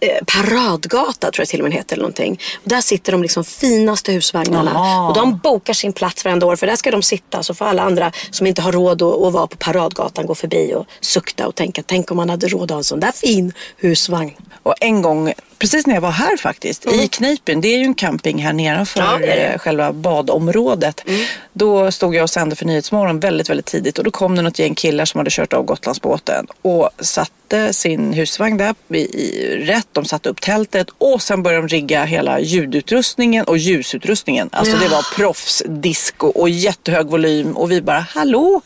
[0.00, 2.40] eh, paradgata tror jag till och med heter eller någonting.
[2.62, 4.70] Och där sitter de liksom finaste husvagnarna.
[4.74, 5.08] Jaha.
[5.08, 7.42] Och de bokar sin plats varenda år för där ska de sitta.
[7.42, 10.74] Så får alla andra som inte har råd att, att vara på paradgatan gå förbi
[10.74, 13.52] och sukta och tänka tänk om man hade råd att ha en sån där fin
[13.76, 14.32] husvagn.
[14.62, 15.32] Och en gång,
[15.62, 19.00] precis när jag var här faktiskt, i Kneipen, det är ju en camping här nedanför
[19.00, 19.22] Mm.
[19.22, 19.32] Ja.
[19.32, 19.52] Mm.
[19.52, 21.04] eh, själva badområdet.
[21.52, 24.58] Då stod jag och sände för Nyhetsmorgon väldigt, väldigt tidigt och då kom det något
[24.58, 29.86] gäng killar som hade kört av Gotlandsbåten och satte sin husvagn där i, i rätt.
[29.92, 34.48] De satte upp tältet och sen började de rigga hela ljudutrustningen och ljusutrustningen.
[34.52, 38.60] Alltså det var proffsdisco och jättehög volym och vi bara hallå?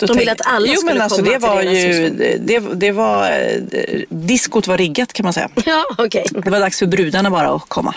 [0.00, 2.58] De ville att alla jo, men skulle alltså, komma det till var deras ju, det,
[2.74, 5.48] det var, eh, diskot var riggat kan man säga.
[5.66, 6.24] Ja, okej.
[6.30, 7.94] Det var dags för brudarna bara att komma.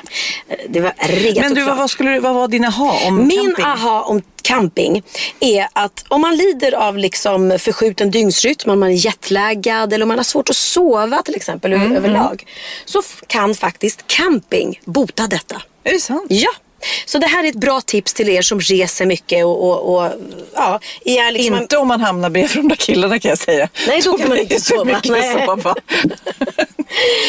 [0.70, 3.66] Det var riggat Men du, vad, vad, skulle, vad var din aha om Min camping?
[3.66, 5.04] aha om camping
[5.39, 10.08] är att om man lider av liksom förskjuten dygnsrytm, om man är jetlaggad eller om
[10.08, 12.45] man har svårt att sova till exempel Mm, överlag.
[12.86, 15.62] Så f- kan faktiskt camping bota detta.
[15.84, 16.26] Är det sant?
[16.30, 16.49] Ja.
[17.05, 20.11] Så det här är ett bra tips till er som reser mycket och, och, och
[20.53, 23.69] ja, är liksom Inte om man hamnar bredvid de där killarna kan jag säga.
[23.88, 25.01] Nej, då kan man inte sova.
[25.05, 25.45] Nej.
[25.47, 25.75] sova.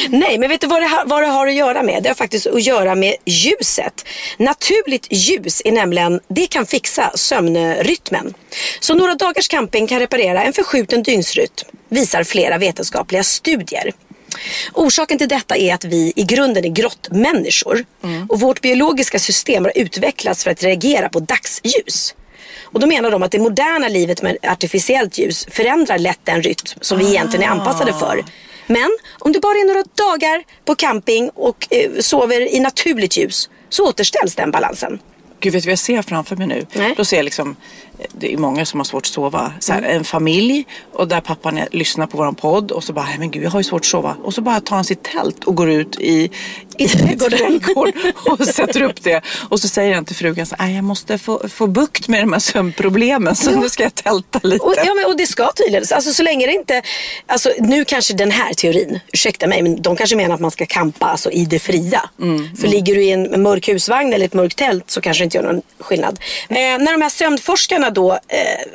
[0.09, 2.03] Nej, men vet du vad det, har, vad det har att göra med?
[2.03, 4.07] Det har faktiskt att göra med ljuset.
[4.37, 8.35] Naturligt ljus är nämligen, det kan fixa sömnrytmen.
[8.81, 13.93] Så några dagars camping kan reparera en förskjuten dygnsrytm, visar flera vetenskapliga studier.
[14.73, 17.85] Orsaken till detta är att vi i grunden är grottmänniskor
[18.29, 22.15] och vårt biologiska system har utvecklats för att reagera på dagsljus.
[22.63, 26.79] Och då menar de att det moderna livet med artificiellt ljus förändrar lätt den rytm
[26.81, 28.25] som vi egentligen är anpassade för.
[28.67, 33.51] Men om du bara är några dagar på camping och eh, sover i naturligt ljus
[33.69, 34.99] så återställs den balansen.
[35.41, 36.67] Gud, vet du vad jag ser framför mig nu?
[36.73, 36.95] Nej.
[36.97, 37.57] Då ser jag liksom,
[38.13, 39.53] det är många som har svårt att sova.
[39.61, 43.05] Så här, En familj och där pappan är, lyssnar på våran podd och så bara,
[43.05, 44.17] "Nej, men gud jag har ju svårt att sova.
[44.25, 46.31] Och så bara tar han sitt tält och går ut i,
[46.79, 47.61] i trädgården
[48.27, 49.21] och sätter upp det.
[49.49, 52.33] Och så säger han till frugan, så, "Nej, jag måste få, få bukt med de
[52.33, 54.65] här sömnproblemen så nu ska jag tälta lite.
[54.65, 56.83] Och, ja, men, och det ska tydligen, alltså så länge det inte,
[57.27, 60.67] alltså nu kanske den här teorin, ursäkta mig, men de kanske menar att man ska
[60.67, 62.03] campa alltså, i det fria.
[62.61, 65.37] För ligger du i en mörk husvagn eller ett mörkt tält så kanske det inte
[65.39, 66.19] gör någon skillnad.
[66.49, 68.19] Eh, när de här sömnforskarna då eh,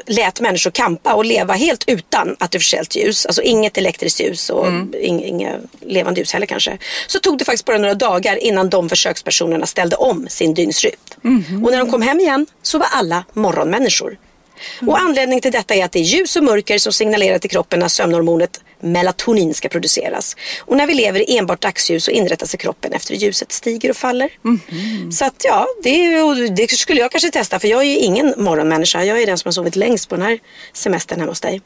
[0.05, 5.23] lät människor campa och leva helt utan artificiellt ljus, alltså inget elektriskt ljus och ing,
[5.23, 6.77] inga levande ljus heller kanske.
[7.07, 10.97] Så tog det faktiskt bara några dagar innan de försökspersonerna ställde om sin dygnsrytm.
[11.65, 14.17] Och när de kom hem igen så var alla morgonmänniskor.
[14.87, 17.79] Och anledningen till detta är att det är ljus och mörker som signalerar till kroppen
[17.79, 20.35] när sömnhormonet melatonin ska produceras.
[20.59, 23.89] Och när vi lever i enbart dagsljus så inrättar sig kroppen efter hur ljuset stiger
[23.89, 24.29] och faller.
[25.11, 29.03] Så att ja, det, det skulle jag kanske testa för jag är ju ingen morgonmänniska.
[29.03, 30.39] Jag är den som har sovit längst på den här
[30.73, 31.61] semestern hemma hos dig.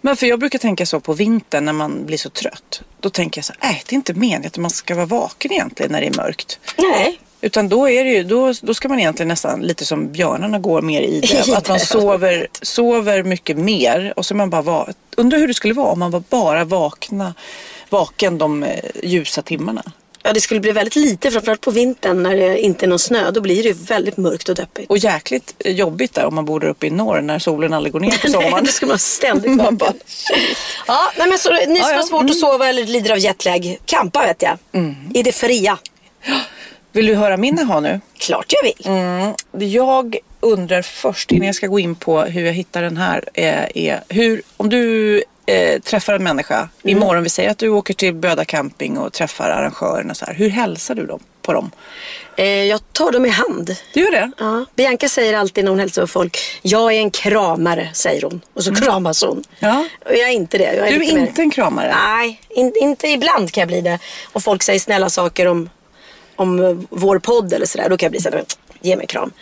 [0.00, 2.82] Men för jag brukar tänka så på vintern när man blir så trött.
[3.00, 5.52] Då tänker jag så här, nej det är inte meningen att man ska vara vaken
[5.52, 6.58] egentligen när det är mörkt.
[6.78, 10.58] Nej, Utan då, är det ju, då, då ska man egentligen nästan lite som björnarna
[10.58, 11.56] går mer i det.
[11.56, 14.12] Att man sover, sover mycket mer.
[14.16, 17.34] Och så man bara va- Undrar hur det skulle vara om man var bara vakna,
[17.90, 19.82] vaken de eh, ljusa timmarna.
[20.22, 23.30] ja, det skulle bli väldigt lite framförallt på vintern när det inte är någon snö.
[23.30, 24.90] Då blir det väldigt mörkt och deppigt.
[24.90, 27.92] Och jäkligt eh, jobbigt där om man bor där uppe i norr när solen aldrig
[27.92, 28.64] går ner på Nej, sommaren.
[28.64, 29.92] då ska man ständigt Man bara,
[30.86, 31.96] Ja, nej men så ni som Ja, ja.
[31.96, 34.58] har svårt att sova eller lider av jetlag, campa vet jag.
[35.14, 35.78] I det fria.
[36.94, 38.00] Vill du höra min aha nu?
[38.18, 38.86] Klart jag vill.
[38.96, 39.34] Mm.
[39.72, 43.24] Jag undrar först innan jag ska gå in på hur jag hittar den här.
[43.34, 45.16] eh, Är hur, om du
[45.46, 47.22] eh, träffar en människa imorgon.
[47.22, 50.14] Vi säger att du åker till Böda camping och träffar arrangörerna.
[50.14, 51.70] Så här, hur hälsar du dem, på dem?
[52.36, 53.76] Eh, jag tar dem i hand.
[53.94, 54.30] Du gör det?
[54.38, 54.64] Ja.
[54.76, 58.40] Bianca säger alltid när hon hälsar på folk, jag är en kramare, säger hon.
[58.54, 59.44] Och så kramas hon.
[59.58, 59.84] Ja.
[60.06, 60.64] Och jag är inte det.
[60.64, 61.94] Är Du är lite mer- inte en kramare?
[62.06, 63.98] Nej, in, inte ibland kan jag bli det.
[64.32, 65.70] Och folk säger snälla saker om,
[66.36, 67.88] om vår podd eller sådär.
[67.88, 68.44] Då kan jag bli såhär,
[68.80, 69.32] ge mig kram.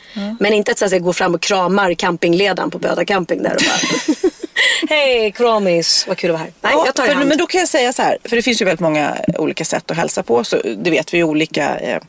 [0.41, 4.31] Men inte att jag går fram och kramar campingledaren på Böda camping där och bara
[4.89, 6.53] Hej kramis, vad kul att vara här.
[6.61, 7.29] Nej, Ja, jag tar för, hand.
[7.29, 9.91] men då kan jag säga så här, för det finns ju väldigt många olika sätt
[9.91, 10.45] att hälsa på.
[10.45, 12.01] Så det vet vi i olika eh,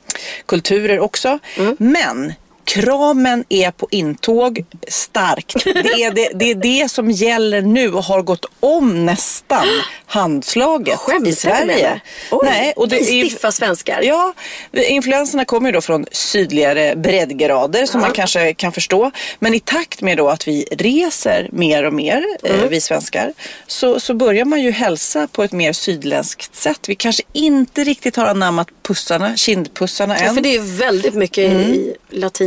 [0.45, 1.39] kulturer också.
[1.57, 1.75] Mm.
[1.79, 2.33] Men
[2.65, 5.53] kramen är på intåg starkt.
[5.63, 9.65] Det är det, det är det som gäller nu och har gått om nästan
[10.05, 12.01] handslaget Skämtar i Sverige.
[12.31, 14.01] Oj, Nej, och det är stiffa svenskar.
[14.03, 14.33] Ja,
[14.73, 19.11] influenserna kommer ju då från sydligare breddgrader som man kanske kan förstå.
[19.39, 22.59] Men i takt med då att vi reser mer och mer, Mm.
[22.59, 23.33] eh, vi svenskar,
[23.67, 26.79] så, så börjar man ju hälsa på ett mer sydländskt sätt.
[26.89, 30.35] Vi kanske inte riktigt har anammat pussarna, kindpussarna Ja, än.
[30.35, 31.93] för det är väldigt mycket i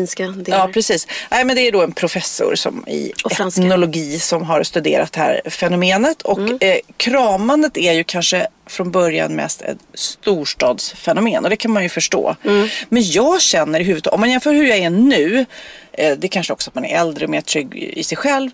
[0.07, 0.59] latinska delar.
[0.59, 1.07] Ja, precis.
[1.31, 3.13] Nej, men det är då en professor som i.
[3.25, 3.49] Mm.
[3.49, 6.23] etnologi som har studerat det här fenomenet.
[6.23, 11.83] Och eh, kramandet är ju kanske från början mest ett storstadsfenomen och det kan man
[11.83, 12.37] ju förstå.
[12.45, 12.69] Mm.
[12.89, 15.47] Men jag känner i huvudet, om man jämför hur jag är nu,
[15.93, 18.51] eh, det kanske också att man är äldre och mer trygg i sig själv,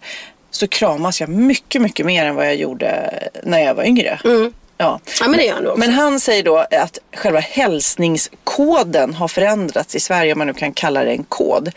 [0.51, 4.21] så kramas jag mycket, mycket mer än vad jag gjorde när jag var yngre.
[4.25, 4.53] Mm.
[4.83, 5.79] Ja, men det gör han också.
[5.79, 10.73] Men han säger då att själva hälsningskoden har förändrats i Sverige, om man nu kan
[10.73, 11.73] kalla det en kod.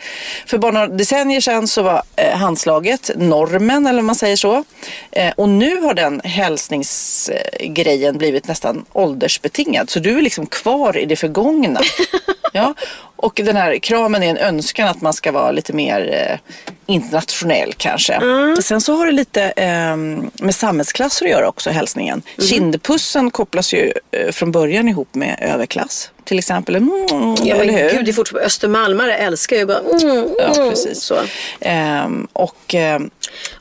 [0.46, 4.64] För bara några decennier sedan så var eh, handslaget normen, eller om man säger så.
[5.10, 9.90] Eh, och nu har den hälsningsgrejen blivit nästan åldersbetingad.
[9.90, 11.80] Så du är liksom kvar i det förgångna.
[12.52, 12.74] ja.
[13.18, 16.38] Och den här kramen är en önskan att man ska vara lite mer eh,
[16.86, 18.20] internationell kanske.
[18.62, 19.96] Sen så har det lite eh,
[20.44, 22.22] med samhällsklasser att göra också, hälsningen.
[22.38, 26.10] Kindpussen kopplas ju eh, från början ihop med överklass.
[26.24, 26.76] Till exempel.
[26.76, 27.06] Mm,
[27.42, 27.90] Ja, eller hur?
[27.90, 31.02] gud, det är fortfarande Östermalmare älskar ju bara mm, Ja, mm, precis.
[31.02, 31.16] Så.
[31.60, 33.10] Ehm, och ehm,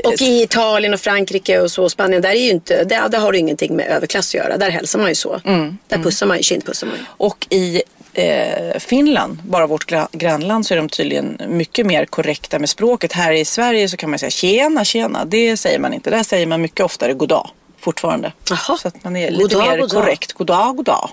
[0.03, 3.31] Och i Italien och Frankrike och så, Spanien, där, är ju inte, där, där har
[3.31, 4.57] det ingenting med överklass att göra.
[4.57, 5.41] Där hälsar man ju så.
[5.45, 7.01] Mm, Där pussar man ju, kindpussar man ju.
[7.07, 7.81] Och i
[8.15, 13.13] eh, Finland, bara vårt gra- grannland, så är de tydligen mycket mer korrekta med språket.
[13.13, 15.25] Här i Sverige så kan man säga tjena, tjena.
[15.25, 16.09] Det säger man inte.
[16.09, 17.49] Där säger man mycket oftare goddag
[17.79, 18.33] fortfarande.
[18.49, 18.77] Jaha.
[18.77, 20.01] Så att man är lite Goddag, mer goddag.
[20.01, 20.33] korrekt.
[20.33, 21.09] Goddag, goddag.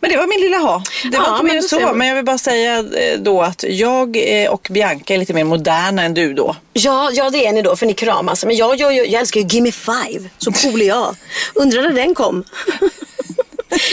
[0.00, 0.82] Men det var min lilla ha.
[1.12, 1.80] Det var Ja, inte mer än så.
[1.80, 1.98] man.
[1.98, 5.44] Men jag vill bara säga eh, då att jag eh, och Bianca är lite mer
[5.44, 6.56] moderna än du då.
[6.72, 8.44] Ja, ja, det är ni då, för ni kramas.
[8.44, 10.28] Men jag, jag, jag, jag älskar ju Gimme Five.
[10.38, 11.16] Så cool är jag.
[11.54, 12.44] Undrar när den kom.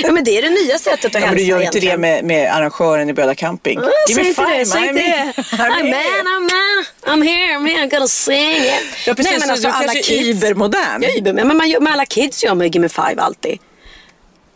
[0.03, 1.85] ja, men det är det nya sättet att Ja, hälsa men du gör inte det
[1.85, 2.01] egentligen.
[2.01, 3.79] med, med arrangören i Bröda Camping.
[3.79, 5.33] Ah, Give me five, det, I'm det.
[5.41, 6.23] I'm I'm here.
[6.23, 9.07] man, I'm man, I'm here, man, I'm gonna sing it.
[9.07, 9.31] Ja, precis.
[9.31, 10.43] Nej, men så alltså, du alla kanske är kids.
[10.43, 11.01] übermodern.
[11.01, 13.57] Jag är iber, men man men alla kids gör med Gimme Five alltid.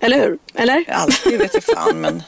[0.02, 0.38] Eller hur?
[0.56, 0.84] Eller?
[0.92, 2.24] Alltid vet jag fan men...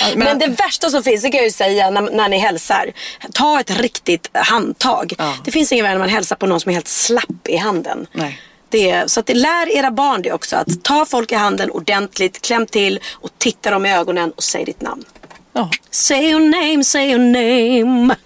[0.00, 2.92] Ja, Men, det värsta som finns, det kan jag ju säga när, när ni hälsar.
[3.34, 5.12] Ta ett riktigt handtag.
[5.18, 5.34] Ja.
[5.44, 8.06] Det finns ingen värre när man hälsar på någon som är helt slapp i handen.
[8.12, 8.40] Nej.
[8.72, 10.56] Det så att det lär era barn det också.
[10.56, 14.64] Att ta folk i handen ordentligt, kläm till och titta dem i ögonen och säg
[14.64, 15.04] ditt namn.
[15.52, 18.16] Ja, Say your name, say your name.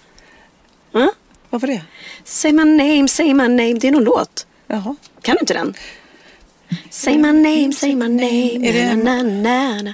[0.93, 1.09] Mm?
[1.49, 1.81] vad var det?
[2.23, 3.73] Say my name, say my name.
[3.73, 4.47] Det är någon låt.
[4.67, 4.95] Jaha.
[5.21, 5.73] Kan du inte den?
[6.89, 8.67] Say my name, say my name.
[8.69, 9.93] Är det na, na, na.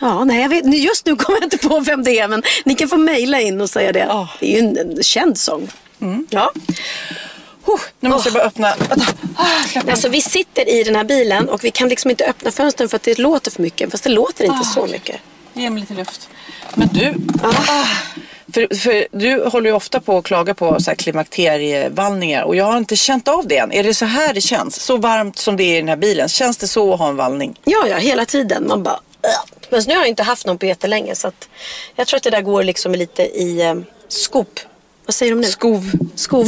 [0.00, 2.74] Ja, nej, jag vet, just nu kommer jag inte på vem det är, men ni
[2.74, 3.98] kan få mejla in och säga det.
[3.98, 4.28] Ja.
[4.40, 5.68] Det är ju en, en känd sång.
[6.30, 6.52] Ja.
[7.70, 8.74] Huh, nu måste jag bara öppna.
[9.36, 12.88] Ah, Alltså, vi sitter i den här bilen och vi kan liksom inte öppna fönstren
[12.88, 13.90] för att det låter för mycket.
[13.90, 15.16] Fast det låter inte så mycket.
[15.54, 16.28] Ge mig lite luft.
[16.74, 17.14] Men du.
[17.42, 17.84] Ah.
[18.54, 22.64] För, för du håller ju ofta på att klaga på så här klimakterievallningar och jag
[22.64, 23.72] har inte känt av det än.
[23.72, 24.80] Är det så här det känns?
[24.80, 26.28] Så varmt som det är i den här bilen.
[26.28, 27.60] Känns det så att ha en vallning?
[27.64, 28.66] Ja, ja, hela tiden.
[28.68, 29.00] Man bara...
[29.70, 31.48] Men nu har jag inte haft någon på jättelänge så att
[31.96, 33.74] jag tror att det där går liksom lite i eh,
[34.08, 34.60] skop.
[35.10, 35.46] Vad säger de nu?
[35.46, 35.90] Skov.
[36.14, 36.46] Skov.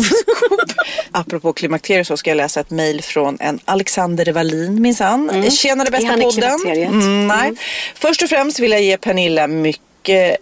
[1.11, 5.31] Apropå klimakteriet så ska jag läsa ett mejl från en Alexander Wallin minsann.
[5.31, 5.51] Mm.
[5.51, 6.61] Tjenare bästa podden.
[6.67, 7.53] Mm, nej.
[7.95, 9.92] Först och främst vill jag ge Pernilla mycket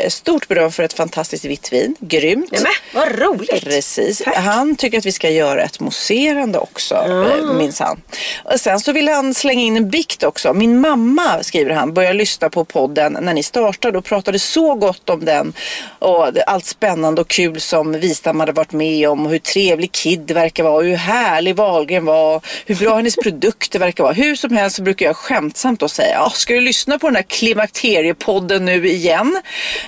[0.09, 1.97] stort beröm för ett fantastiskt vitt vin.
[2.01, 2.53] Grymt.
[2.53, 3.65] Nej, men, vad roligt.
[3.65, 4.19] Precis.
[4.19, 4.37] Tack.
[4.37, 7.57] Han tycker att vi ska göra ett mousserande också, mm.
[7.57, 8.01] minsann.
[8.45, 10.55] Och sen så vill han slänga in en bikt också.
[10.55, 15.11] Min mamma, skriver han, började lyssna på podden när ni startade och pratade så gott
[15.11, 15.53] om den.
[15.99, 19.27] Och allt spännande och kul som Wistam hade varit med om.
[19.27, 20.75] Och hur trevlig Kid verkar vara.
[20.75, 22.41] och Hur härlig Wahlgren var.
[22.67, 24.15] Hur bra hennes produkter verkar vara.
[24.15, 27.17] Hur som helst så brukar jag skämtsamt då säga, "Ja, ska du lyssna på den
[27.17, 29.41] här klimakteriepodden nu igen?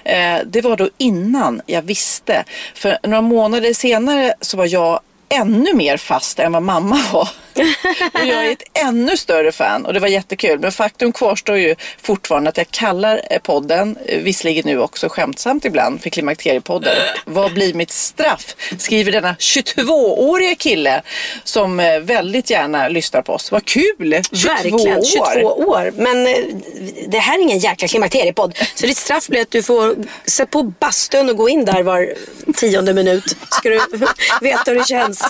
[0.04, 2.44] Eh, det var då innan jag visste.
[2.74, 7.28] För några månader senare så var jag ännu mer fast än vad mamma var.
[8.14, 10.58] Och jag är ett ännu större fan och det var jättekul.
[10.58, 15.64] Men faktum kvarstår ju fortfarande att jag kallar eh, podden, eh, visserligen nu också skämtsamt
[15.64, 16.94] ibland, för Klimakteriepodden.
[17.24, 18.56] Vad blir mitt straff?
[18.78, 21.02] Skriver denna 22-åriga kille
[21.44, 23.52] som eh, väldigt gärna lyssnar på oss.
[23.52, 24.22] Vad kul!
[24.32, 25.04] 22 Verkligen, år.
[25.34, 25.92] 22 år.
[25.96, 26.24] Men
[27.08, 28.58] det här är ingen jäkla klimakteriepodd.
[28.74, 29.96] Så ditt straff blir att du får
[30.26, 32.14] se på bastun och gå in där var
[32.56, 33.36] tionde minut.
[33.50, 33.80] Ska du
[34.40, 35.24] veta hur det känns.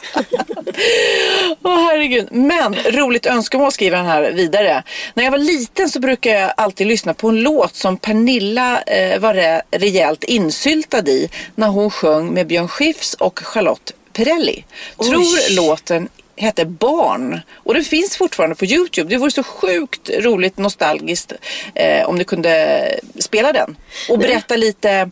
[1.63, 2.12] Åh herregud.
[2.31, 4.83] Men roligt önskemål skriver han här vidare.
[5.15, 9.19] När jag var liten så brukade jag alltid lyssna på en låt som Pernilla eh,
[9.19, 14.65] var re- rejält insyltad i när hon sjöng med Björn Skifs och Charlotte Perrelli.
[14.99, 17.41] Tror låten hette Barn.
[17.55, 19.11] Och den finns fortfarande på Youtube.
[19.11, 21.33] Det vore så sjukt roligt, nostalgiskt
[21.75, 22.85] eh, om du kunde
[23.19, 23.77] spela den.
[24.09, 25.07] Och berätta lite eh,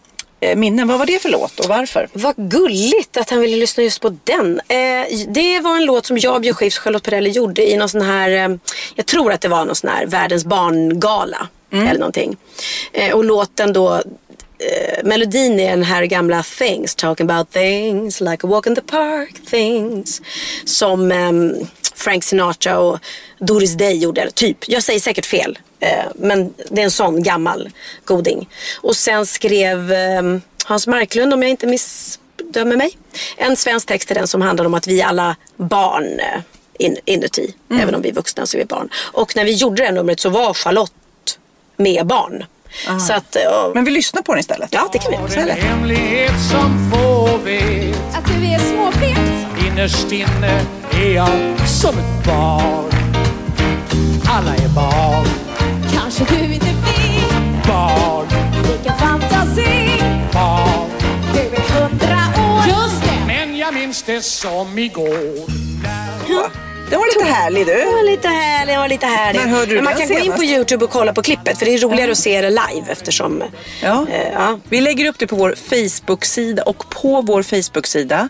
[0.56, 0.88] minnen.
[0.88, 2.08] Vad var det för låt och varför?
[2.12, 4.60] Vad gulligt att han ville lyssna just på den.
[4.68, 8.00] Eh, det var en låt som jag, Björn Skifs, Charlotte Perrelli gjorde i någon sån
[8.00, 8.56] här, eh,
[8.94, 11.48] jag tror att det var någon sån här världens barngala.
[11.72, 12.36] Eller någonting.
[12.92, 18.46] Eh, och låten då, eh, melodin är den här gamla Things, talking about things, like
[18.46, 20.22] a walk in the park things.
[20.64, 21.54] Som ehm,
[21.94, 22.98] Frank Sinatra och
[23.38, 24.68] Doris Day gjorde, typ.
[24.68, 25.58] Jag säger säkert fel.
[25.80, 27.70] Eh, men det är en sån gammal
[28.04, 28.48] goding.
[28.80, 32.98] Och sen skrev ehm, Hans Marklund, om jag inte missdömer mig,
[33.36, 36.40] en svensk text till den som handlar om att vi är alla barn eh,
[36.78, 37.54] in, inuti.
[37.72, 38.88] Även om vi är vuxna så är vi barn.
[38.94, 40.92] Och när vi gjorde det här numret så var Charlotte
[41.76, 42.44] med barn.
[43.06, 43.42] Så att, eh,
[43.74, 44.68] Men vi lyssnar på den istället.
[44.72, 45.46] ja det kan vi göra.
[45.46, 45.52] Det.
[45.52, 49.66] hemlighet som få vet Att du är småfet.
[49.66, 50.60] Innerst inne
[50.92, 52.90] är jag som ett barn
[54.28, 55.26] Alla är barn,
[56.20, 58.26] Kanske du inte vet barn,
[58.72, 59.88] vilken fantasi.
[60.32, 60.90] barn
[61.32, 62.16] Du är hundra
[62.54, 62.62] år.
[62.68, 63.26] Just det.
[63.26, 65.50] Men jag minns det som igår
[66.90, 67.74] Den var lite härlig du.
[67.74, 69.40] Den var lite härlig, den var lite härlig.
[69.40, 70.44] När hörde du Men man kan gå in på senast?
[70.44, 73.42] Youtube och kolla på klippet för det är roligare att se det live eftersom
[73.82, 74.06] Ja.
[74.12, 74.58] eh, ja.
[74.68, 78.28] Vi lägger upp det på vår Facebook-sida och på vår Facebook-sida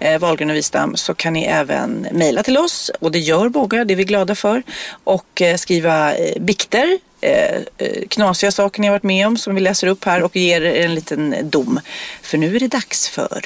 [0.00, 3.84] eh, Wahlgren och Wistam så kan ni även mejla till oss och det gör många,
[3.84, 4.62] det är vi glada för
[5.04, 9.54] och eh, skriva eh, bikter eh, eh, knasiga saker ni har varit med om som
[9.54, 11.80] vi läser upp här och ger er en liten dom.
[12.22, 13.44] För nu är det dags för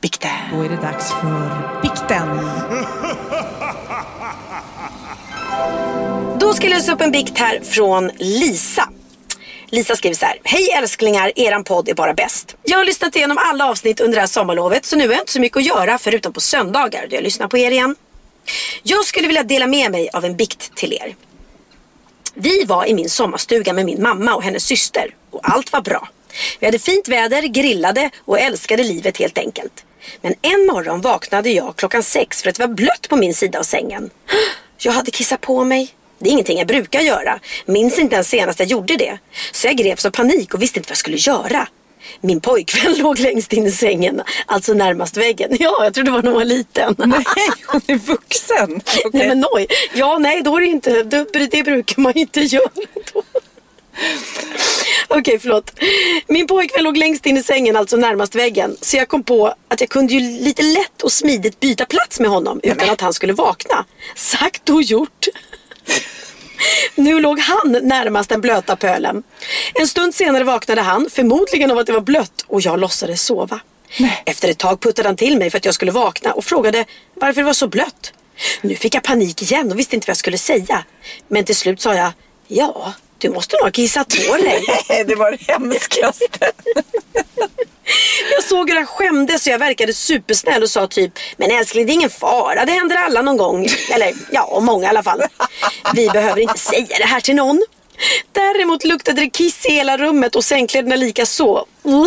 [0.00, 0.30] bikten.
[0.52, 2.28] Då är det dags för bikten.
[6.40, 8.88] Då ska jag läsa upp en bikt här från Lisa.
[9.70, 10.40] Lisa skriver så här.
[10.44, 12.56] Hej älsklingar, eran podd är bara bäst.
[12.62, 15.32] Jag har lyssnat igenom alla avsnitt under det här sommarlovet så nu har jag inte
[15.32, 17.96] så mycket att göra förutom på söndagar då jag lyssnar på er igen.
[18.82, 21.14] Jag skulle vilja dela med mig av en bikt till er.
[22.40, 26.08] Vi var i min sommarstuga med min mamma och hennes syster och allt var bra.
[26.60, 29.84] Vi hade fint väder, grillade och älskade livet helt enkelt.
[30.20, 33.58] Men en morgon vaknade jag klockan sex för att det var blött på min sida
[33.58, 34.10] av sängen.
[34.78, 35.94] Jag hade kissat på mig.
[36.18, 37.40] Det är ingenting jag brukar göra.
[37.66, 39.18] Minns inte ens senast jag gjorde det.
[39.52, 41.68] Så jag greps av panik och visste inte vad jag skulle göra.
[42.20, 45.50] Min pojkvän låg längst in i sängen, alltså närmast väggen.
[45.60, 46.94] Ja, jag trodde det var när hon var liten.
[47.06, 47.24] Nej,
[47.66, 48.80] hon är vuxen.
[49.04, 49.10] Okej.
[49.12, 49.66] Nej men oj.
[49.94, 52.70] Ja, nej då är det inte, det, brukar man inte göra
[53.14, 53.22] då.
[55.08, 55.72] Okej, förlåt.
[56.26, 58.76] Min pojkvän låg längst in i sängen, alltså närmast väggen.
[58.80, 62.30] Så jag kom på att jag kunde ju lite lätt och smidigt byta plats med
[62.30, 63.84] honom utan att han skulle vakna.
[64.16, 65.26] Sagt och gjort.
[66.94, 69.22] Nu låg han närmast den blöta pölen.
[69.74, 73.60] En stund senare vaknade han, förmodligen av att det var blött och jag låtsades sova.
[74.26, 76.84] Efter ett tag puttade han till mig för att jag skulle vakna och frågade
[77.14, 78.12] varför det var så blött.
[78.62, 80.84] Nu fick jag panik igen och visste inte vad jag skulle säga.
[81.28, 82.12] Men till slut sa jag,
[82.48, 84.64] ja, du måste nog ha kissat på dig.
[84.88, 86.26] Nej, det var det hemskaste.
[88.30, 91.92] Jag såg hur han skämdes och jag verkade supersnäll och sa typ Men älskling det
[91.92, 93.68] är ingen fara, det händer alla någon gång.
[93.92, 95.22] Eller ja, många i alla fall.
[95.94, 97.62] Vi behöver inte säga det här till någon.
[98.32, 101.66] Däremot luktade det kiss i hela rummet och sängkläderna lika så.
[101.88, 102.04] Uh.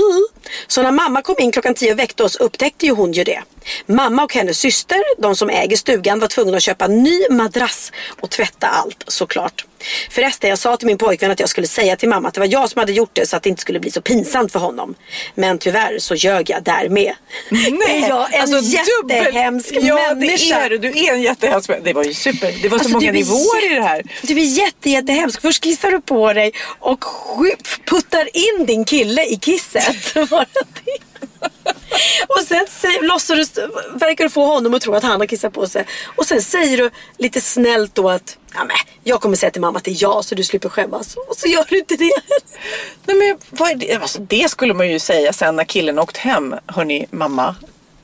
[0.67, 3.41] Så när mamma kom in klockan tio och väckte oss upptäckte ju hon ju det.
[3.85, 8.29] Mamma och hennes syster, de som äger stugan, var tvungna att köpa ny madrass och
[8.29, 9.65] tvätta allt såklart.
[10.09, 12.47] Förresten, jag sa till min pojkvän att jag skulle säga till mamma att det var
[12.47, 14.95] jag som hade gjort det så att det inte skulle bli så pinsamt för honom.
[15.35, 17.13] Men tyvärr så ljög jag där med.
[17.89, 20.59] är jag en jättehemsk ja, människa?
[20.59, 20.77] det är du.
[20.77, 21.85] Du är en jättehemsk människa.
[21.85, 22.53] Det var ju super.
[22.61, 24.03] Det var så Alltså, många du är nivåer i det här.
[24.21, 25.41] Du är jätte, jättehemsk.
[25.41, 27.05] Först kissar du på dig och
[27.85, 29.35] puttar in din kille i
[29.71, 29.95] det.
[32.27, 33.61] och sen säger, låtsas du,
[33.93, 35.85] verkar du få honom att tro att han har kissat på sig.
[36.15, 39.77] Och sen säger du lite snällt då att ja, men, jag kommer säga till mamma
[39.77, 41.15] att det är jag så du slipper skämmas.
[41.27, 42.11] Och så gör du inte det.
[43.05, 43.95] Nej, men vad är det?
[43.95, 46.55] Alltså, det skulle man ju säga sen när killen åkt hem.
[46.67, 47.55] Hörni, mamma.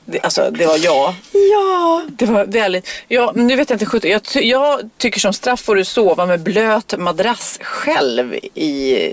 [0.04, 1.14] Det, alltså, det var jag.
[1.52, 2.04] Ja.
[2.08, 2.88] Det var väldigt...
[3.08, 4.10] Ja, nu vet jag inte sjutton.
[4.10, 9.12] Jag, jag tycker som straff får du sova med blöt madrass själv i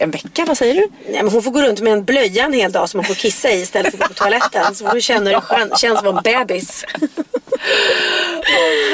[0.00, 0.44] en vecka.
[0.46, 0.88] Vad säger du?
[1.10, 3.14] Nej, men hon får gå runt med en blöja en hel dag som hon får
[3.14, 4.74] kissa i istället för att gå på toaletten.
[4.74, 6.84] Så du känna hur det känns att vara en bebis.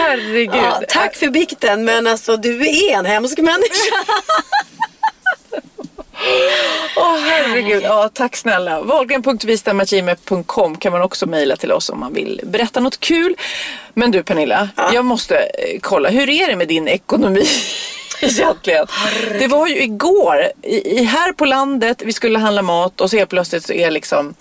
[0.00, 0.54] Herregud.
[0.54, 3.94] Ja, tack för bikten men alltså du är en hemsk människa.
[6.96, 7.82] Åh herregud.
[7.82, 8.82] Ja, tack snälla.
[8.82, 13.36] Wahlgren.vistamagime.com kan man också mejla till oss om man vill berätta något kul.
[13.94, 16.08] Men du Pernilla, jag måste eh, kolla.
[16.08, 17.46] Hur är det med din ekonomi?
[18.38, 18.86] Egentligen.
[19.38, 23.16] Det var ju igår, i, i, här på landet, vi skulle handla mat och så
[23.16, 24.34] helt plötsligt så är liksom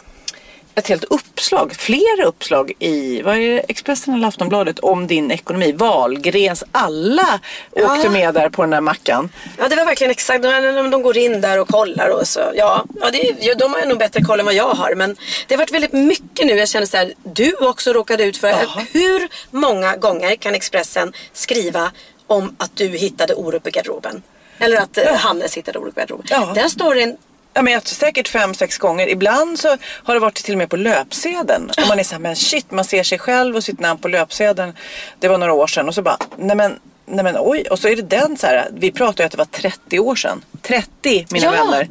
[0.75, 5.71] ett helt uppslag, flera uppslag i vad är det, Expressen eller Aftonbladet om din ekonomi.
[5.71, 7.39] Wahlgrens, alla
[7.71, 9.29] åkte med där på den där mackan.
[9.57, 10.43] Ja, det var verkligen exakt.
[10.43, 12.39] De, de går in där och kollar och så.
[12.55, 14.95] Ja, ja, det, ja de har nog bättre koll än vad jag har.
[14.95, 15.15] Men
[15.47, 16.53] det har varit väldigt mycket nu.
[16.53, 18.53] Jag känner så här, du också råkade ut för.
[18.93, 21.91] Hur många gånger kan Expressen skriva
[22.31, 24.21] om att du hittade orup i garderoben?
[24.59, 26.27] Eller att eh, Hannes hittade orup i garderoben.
[26.29, 26.51] Ja.
[26.55, 27.17] Den storyn
[27.53, 29.09] Ja, men jag säkert fem, sex gånger.
[29.09, 31.69] Ibland så har det varit till och med på löpsedeln.
[31.81, 34.07] Och man är så här, men shit, man ser sig själv och sitt namn på
[34.07, 34.73] löpsedeln.
[35.19, 37.63] Det var några år sedan och så bara, nej men, nej men oj.
[37.71, 40.15] Och så är det den så här, vi pratade ju att det var 30 år
[40.15, 40.41] sedan.
[40.61, 41.51] 30 mina Ja.
[41.51, 41.87] vänner.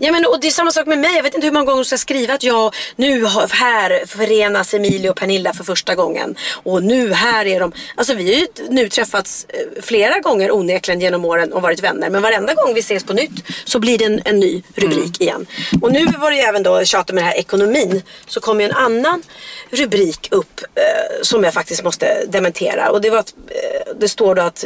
[0.00, 1.16] Ja, men, och det är samma sak med mig.
[1.16, 5.10] Jag vet inte hur många gånger jag ska skriva att jag nu här förenas Emilie
[5.10, 6.36] och Pernilla för första gången.
[6.62, 7.72] Och nu här är de.
[7.94, 12.10] Alltså vi har ju nu träffats eh, flera gånger onekligen genom åren och varit vänner.
[12.10, 15.46] Men varenda gång vi ses på nytt så blir det en, en ny rubrik igen.
[15.82, 18.02] Och nu var det ju även då tjata med det här ekonomin.
[18.26, 19.22] Så kom ju en annan
[19.70, 22.90] rubrik upp eh, som jag faktiskt måste dementera.
[22.90, 24.64] Och det var att eh, det står då att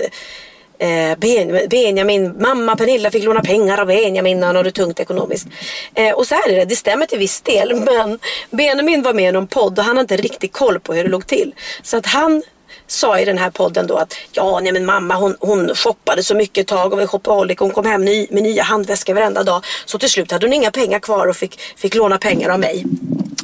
[0.82, 5.00] Eh, ben, Benjamin, mamma Pernilla fick låna pengar av Benjamin när han hade det tungt
[5.00, 5.46] ekonomiskt.
[5.94, 7.74] Eh, och så här är det, det stämmer till viss del.
[7.84, 8.18] Men
[8.50, 11.10] Benjamin var med i någon podd och han hade inte riktigt koll på hur det
[11.10, 11.54] låg till.
[11.82, 12.42] Så att han
[12.86, 16.34] sa i den här podden då att ja, nej men mamma hon, hon shoppade så
[16.34, 17.58] mycket ett tag och var shopaholic.
[17.58, 19.64] Hon kom hem ny, med nya handväskor varenda dag.
[19.84, 22.84] Så till slut hade hon inga pengar kvar och fick, fick låna pengar av mig.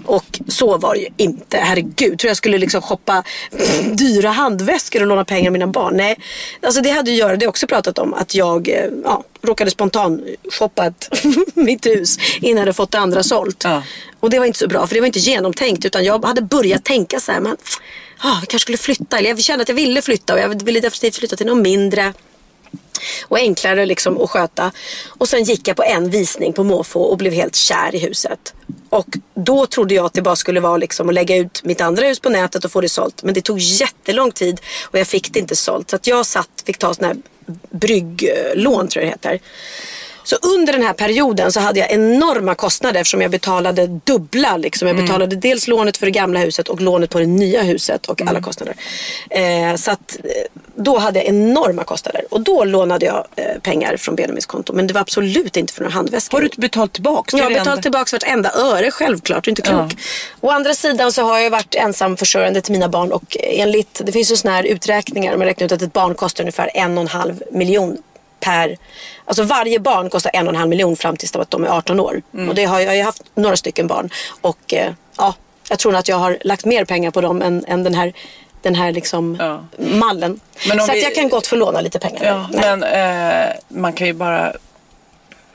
[0.08, 1.56] Och så var det ju inte.
[1.58, 3.22] Herregud, tror jag skulle liksom shoppa
[3.92, 5.96] dyra handväskor och låna pengar av mina barn.
[5.96, 6.18] Nej,
[6.62, 9.24] alltså det hade ju göra, det har jag också pratat om, att jag eh, ja,
[9.42, 11.10] råkade spontan shoppa ett
[11.54, 13.64] mitt hus innan jag hade fått det andra sålt.
[13.64, 13.82] Ja.
[14.20, 15.84] Och det var inte så bra, för det var inte genomtänkt.
[15.84, 17.56] Utan jag hade börjat tänka så här, men
[18.18, 19.18] ah, vi kanske skulle flytta.
[19.18, 22.12] Eller jag kände att jag ville flytta och jag ville definitivt flytta till något mindre
[23.28, 24.72] och enklare liksom att sköta.
[25.08, 28.54] Och sen gick jag på en visning på måfå och blev helt kär i huset.
[28.90, 32.06] Och då trodde jag att det bara skulle vara liksom att lägga ut mitt andra
[32.06, 33.22] hus på nätet och få det sålt.
[33.22, 35.90] Men det tog jättelång tid och jag fick det inte sålt.
[35.90, 37.22] Så att jag satt, fick ta sådana här
[37.70, 39.40] brygglån tror jag det heter.
[40.28, 44.56] Så under den här perioden så hade jag enorma kostnader eftersom jag betalade dubbla.
[44.56, 44.88] Liksom.
[44.88, 48.22] Jag betalade dels lånet för det gamla huset och lånet på det nya huset och
[48.22, 48.74] alla kostnader.
[49.30, 50.30] Eh, så att eh,
[50.74, 52.24] då hade jag enorma kostnader.
[52.30, 54.72] Och då lånade jag eh, pengar från Benjamins konto.
[54.72, 56.38] Men det var absolut inte för några handväskor.
[56.38, 57.32] Har du betalt tillbaks?
[57.32, 57.82] Det Jag har betalat enda.
[57.82, 59.92] tillbaka vartenda öre självklart, du är inte klok.
[60.40, 64.32] Å andra sidan så har jag varit ensamförsörjande till mina barn och enligt, det finns
[64.32, 67.08] ju sådana här uträkningar, man räknar ut att ett barn kostar ungefär en och en
[67.08, 67.98] halv miljon
[68.40, 68.76] per,
[69.24, 72.00] alltså varje barn kostar en och en halv miljon fram tills att de är 18
[72.00, 72.22] år.
[72.34, 72.48] Mm.
[72.48, 74.10] Och det har jag, har ju haft några stycken barn
[74.40, 75.34] och eh, ja,
[75.70, 78.12] jag tror att jag har lagt mer pengar på dem än, än den här
[78.62, 79.64] den här liksom Ja.
[79.78, 80.40] mallen.
[80.56, 82.24] Så vi- att jag kan gott få låna lite pengar.
[82.24, 84.52] Ja, men eh, man kan ju bara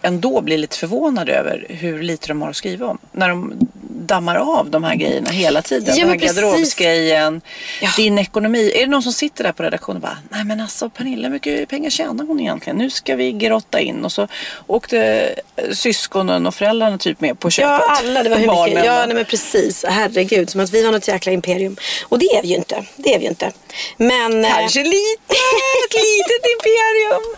[0.01, 2.97] ändå bli lite förvånad över hur lite de har att skriva om.
[3.11, 3.53] När de
[4.03, 5.95] dammar av de här grejerna hela tiden.
[5.97, 6.35] Ja, den här precis.
[6.37, 7.41] garderobsgrejen,
[7.81, 7.89] Ja.
[7.97, 8.71] din ekonomi.
[8.75, 11.33] Är det någon som sitter där på redaktionen och bara, nej men alltså Pernilla, hur
[11.33, 12.77] mycket pengar tjänar hon egentligen?
[12.77, 14.05] Nu ska vi grotta in.
[14.05, 14.27] Och så
[14.67, 14.99] åkte
[15.55, 17.69] eh, syskonen och föräldrarna typ med på köpet.
[17.69, 18.23] Ja, alla.
[18.23, 18.69] Det var hur Barnen.
[18.69, 18.85] mycket.
[18.85, 19.85] Ja, nej, men precis.
[19.87, 21.77] Herregud, som att vi var något jäkla imperium.
[22.03, 22.83] Och det är vi ju inte.
[22.95, 23.51] Det är vi ju inte.
[23.97, 24.45] Men...
[24.45, 25.33] eh, Kanske lite,
[25.85, 27.35] ett litet imperium.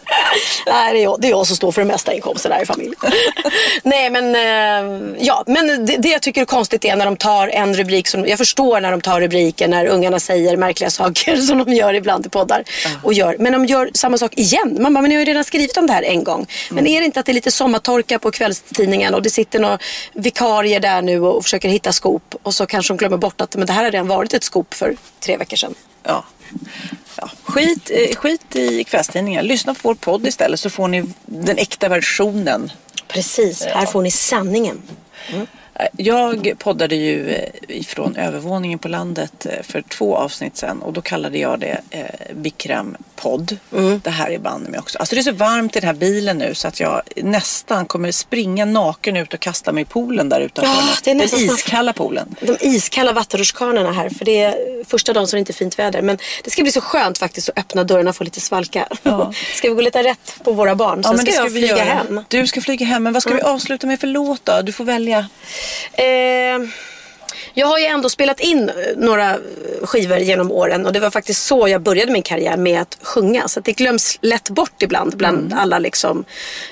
[0.68, 2.66] Nej, det är, jag, det är jag som står för den mesta inkomsten här i
[2.66, 2.96] familjen.
[3.84, 7.74] Nej, men eh, ja, men det, det jag tycker konstigt är när de tar en
[7.74, 11.74] rubrik som, jag förstår när de tar rubriker när ungarna säger märkliga saker som de
[11.74, 12.64] gör ibland i poddar.
[13.04, 14.78] Och gör, men de gör samma sak igen.
[14.82, 16.48] Man bara, men ni har ju redan skrivit om det här en gång.
[16.72, 19.80] Men är det inte att det är lite sommartorka på kvällstidningen och det sitter några
[20.14, 23.68] vikarier där nu och försöker hitta skop och så kanske de glömmer bort att men
[23.68, 25.74] det här har redan varit ett skop för tre veckor sedan.
[26.04, 26.26] Ja.
[27.16, 27.30] Ja.
[27.44, 29.44] Skit, eh, skit i kvällstidningar.
[29.44, 32.72] Lyssna på vår podd istället så får ni den äkta versionen.
[33.08, 34.82] Precis, här får ni sanningen.
[35.30, 35.42] Eh,
[35.98, 41.02] Jag poddade ju eh, ifrån övervåningen på landet eh, för två avsnitt sedan och då
[41.02, 43.58] kallade jag det eh, Bikram podd.
[43.74, 44.02] Mm.
[44.04, 44.98] Det här är banne mig också.
[44.98, 48.12] Alltså det är så varmt i den här bilen nu så att jag nästan kommer
[48.12, 50.72] springa naken ut och kasta mig i poolen där utanför.
[50.72, 52.36] Ja, det är den nästan iskalla poolen.
[52.42, 54.10] de iskalla vattenrutschkanorna här.
[54.10, 56.02] För det är första dagen så det inte är fint väder.
[56.02, 58.88] Men det ska bli så skönt faktiskt att öppna dörrarna och få lite svalka.
[59.04, 59.34] Ja.
[59.56, 61.04] ska vi gå lite rätt på våra barn?
[61.04, 61.82] Sen ska, det jag flyga göra.
[61.82, 62.24] hem.
[62.28, 63.04] Du ska flyga hem.
[63.04, 64.62] Men vad ska vi avsluta med för låt då?
[64.62, 65.28] Du får välja.
[65.94, 66.70] Eh,
[67.58, 69.38] jag har ju ändå spelat in eh, några
[69.82, 73.48] skivor genom åren och det var faktiskt så jag började min karriär med att sjunga.
[73.48, 76.26] Så att det glöms lätt bort ibland bland alla liksom,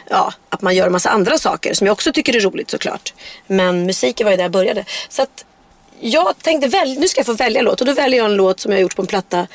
[0.10, 3.14] ja, att man gör en massa andra saker som jag också tycker är roligt såklart.
[3.48, 4.86] Men musiken var ju där jag började.
[5.10, 5.46] Så att
[6.00, 8.60] jag tänkte väl, nu ska jag få välja låt och då väljer jag en låt
[8.60, 9.48] som jag har gjort på en platta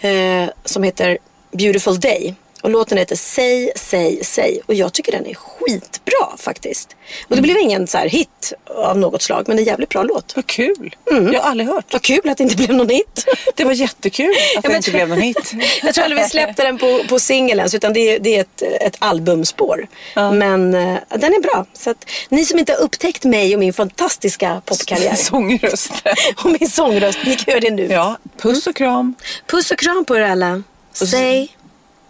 [0.00, 1.18] eh, som heter
[1.52, 2.34] Beautiful Day.
[2.66, 4.60] Och låten heter Säg, säg, säg.
[4.66, 6.96] Och jag tycker den är skitbra faktiskt.
[7.28, 9.44] Och det blev ingen så här hit av något slag.
[9.48, 10.36] Men en jävligt bra låt.
[10.36, 10.96] Vad kul.
[11.10, 11.32] Mm.
[11.32, 11.92] Jag har aldrig hört.
[11.92, 13.26] Vad kul att det inte blev någon hit.
[13.54, 15.52] Det var jättekul att det inte blev någon hit.
[15.82, 18.40] Jag tror aldrig vi släppte den på, på singel ens, utan det är, det är
[18.40, 19.86] ett, ett albumspår.
[20.14, 21.66] Men eh, den är bra.
[21.72, 25.92] Så att, ni som inte har upptäckt mig och min fantastiska popkarriär Sångröst.
[26.44, 27.86] och min sångröst, ni kan göra det nu.
[27.86, 29.14] Ja, puss och kram.
[29.46, 30.62] Puss och kram på er alla.
[30.92, 31.55] Säg.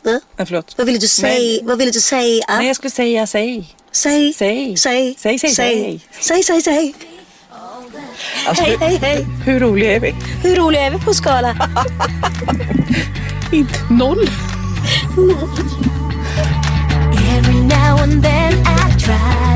[0.06, 0.20] Va?
[0.36, 0.74] Nej, förlåt.
[0.78, 1.60] Vad ville du säga?
[1.62, 2.44] Vad ville du säga?
[2.48, 3.74] Nej, jag skulle säga säg.
[3.92, 4.32] Säg.
[4.34, 4.76] Säg.
[4.76, 5.14] Säg.
[5.18, 6.00] Säg, säg, säg.
[6.20, 6.94] Säg, säg, säg.
[8.48, 9.26] Alltså, Hej, hur, hej, hej.
[9.44, 10.14] hur roliga är vi?
[10.42, 11.56] Hur roliga är vi på skala?
[13.52, 14.28] Inte noll.
[17.36, 19.55] Every now and then I try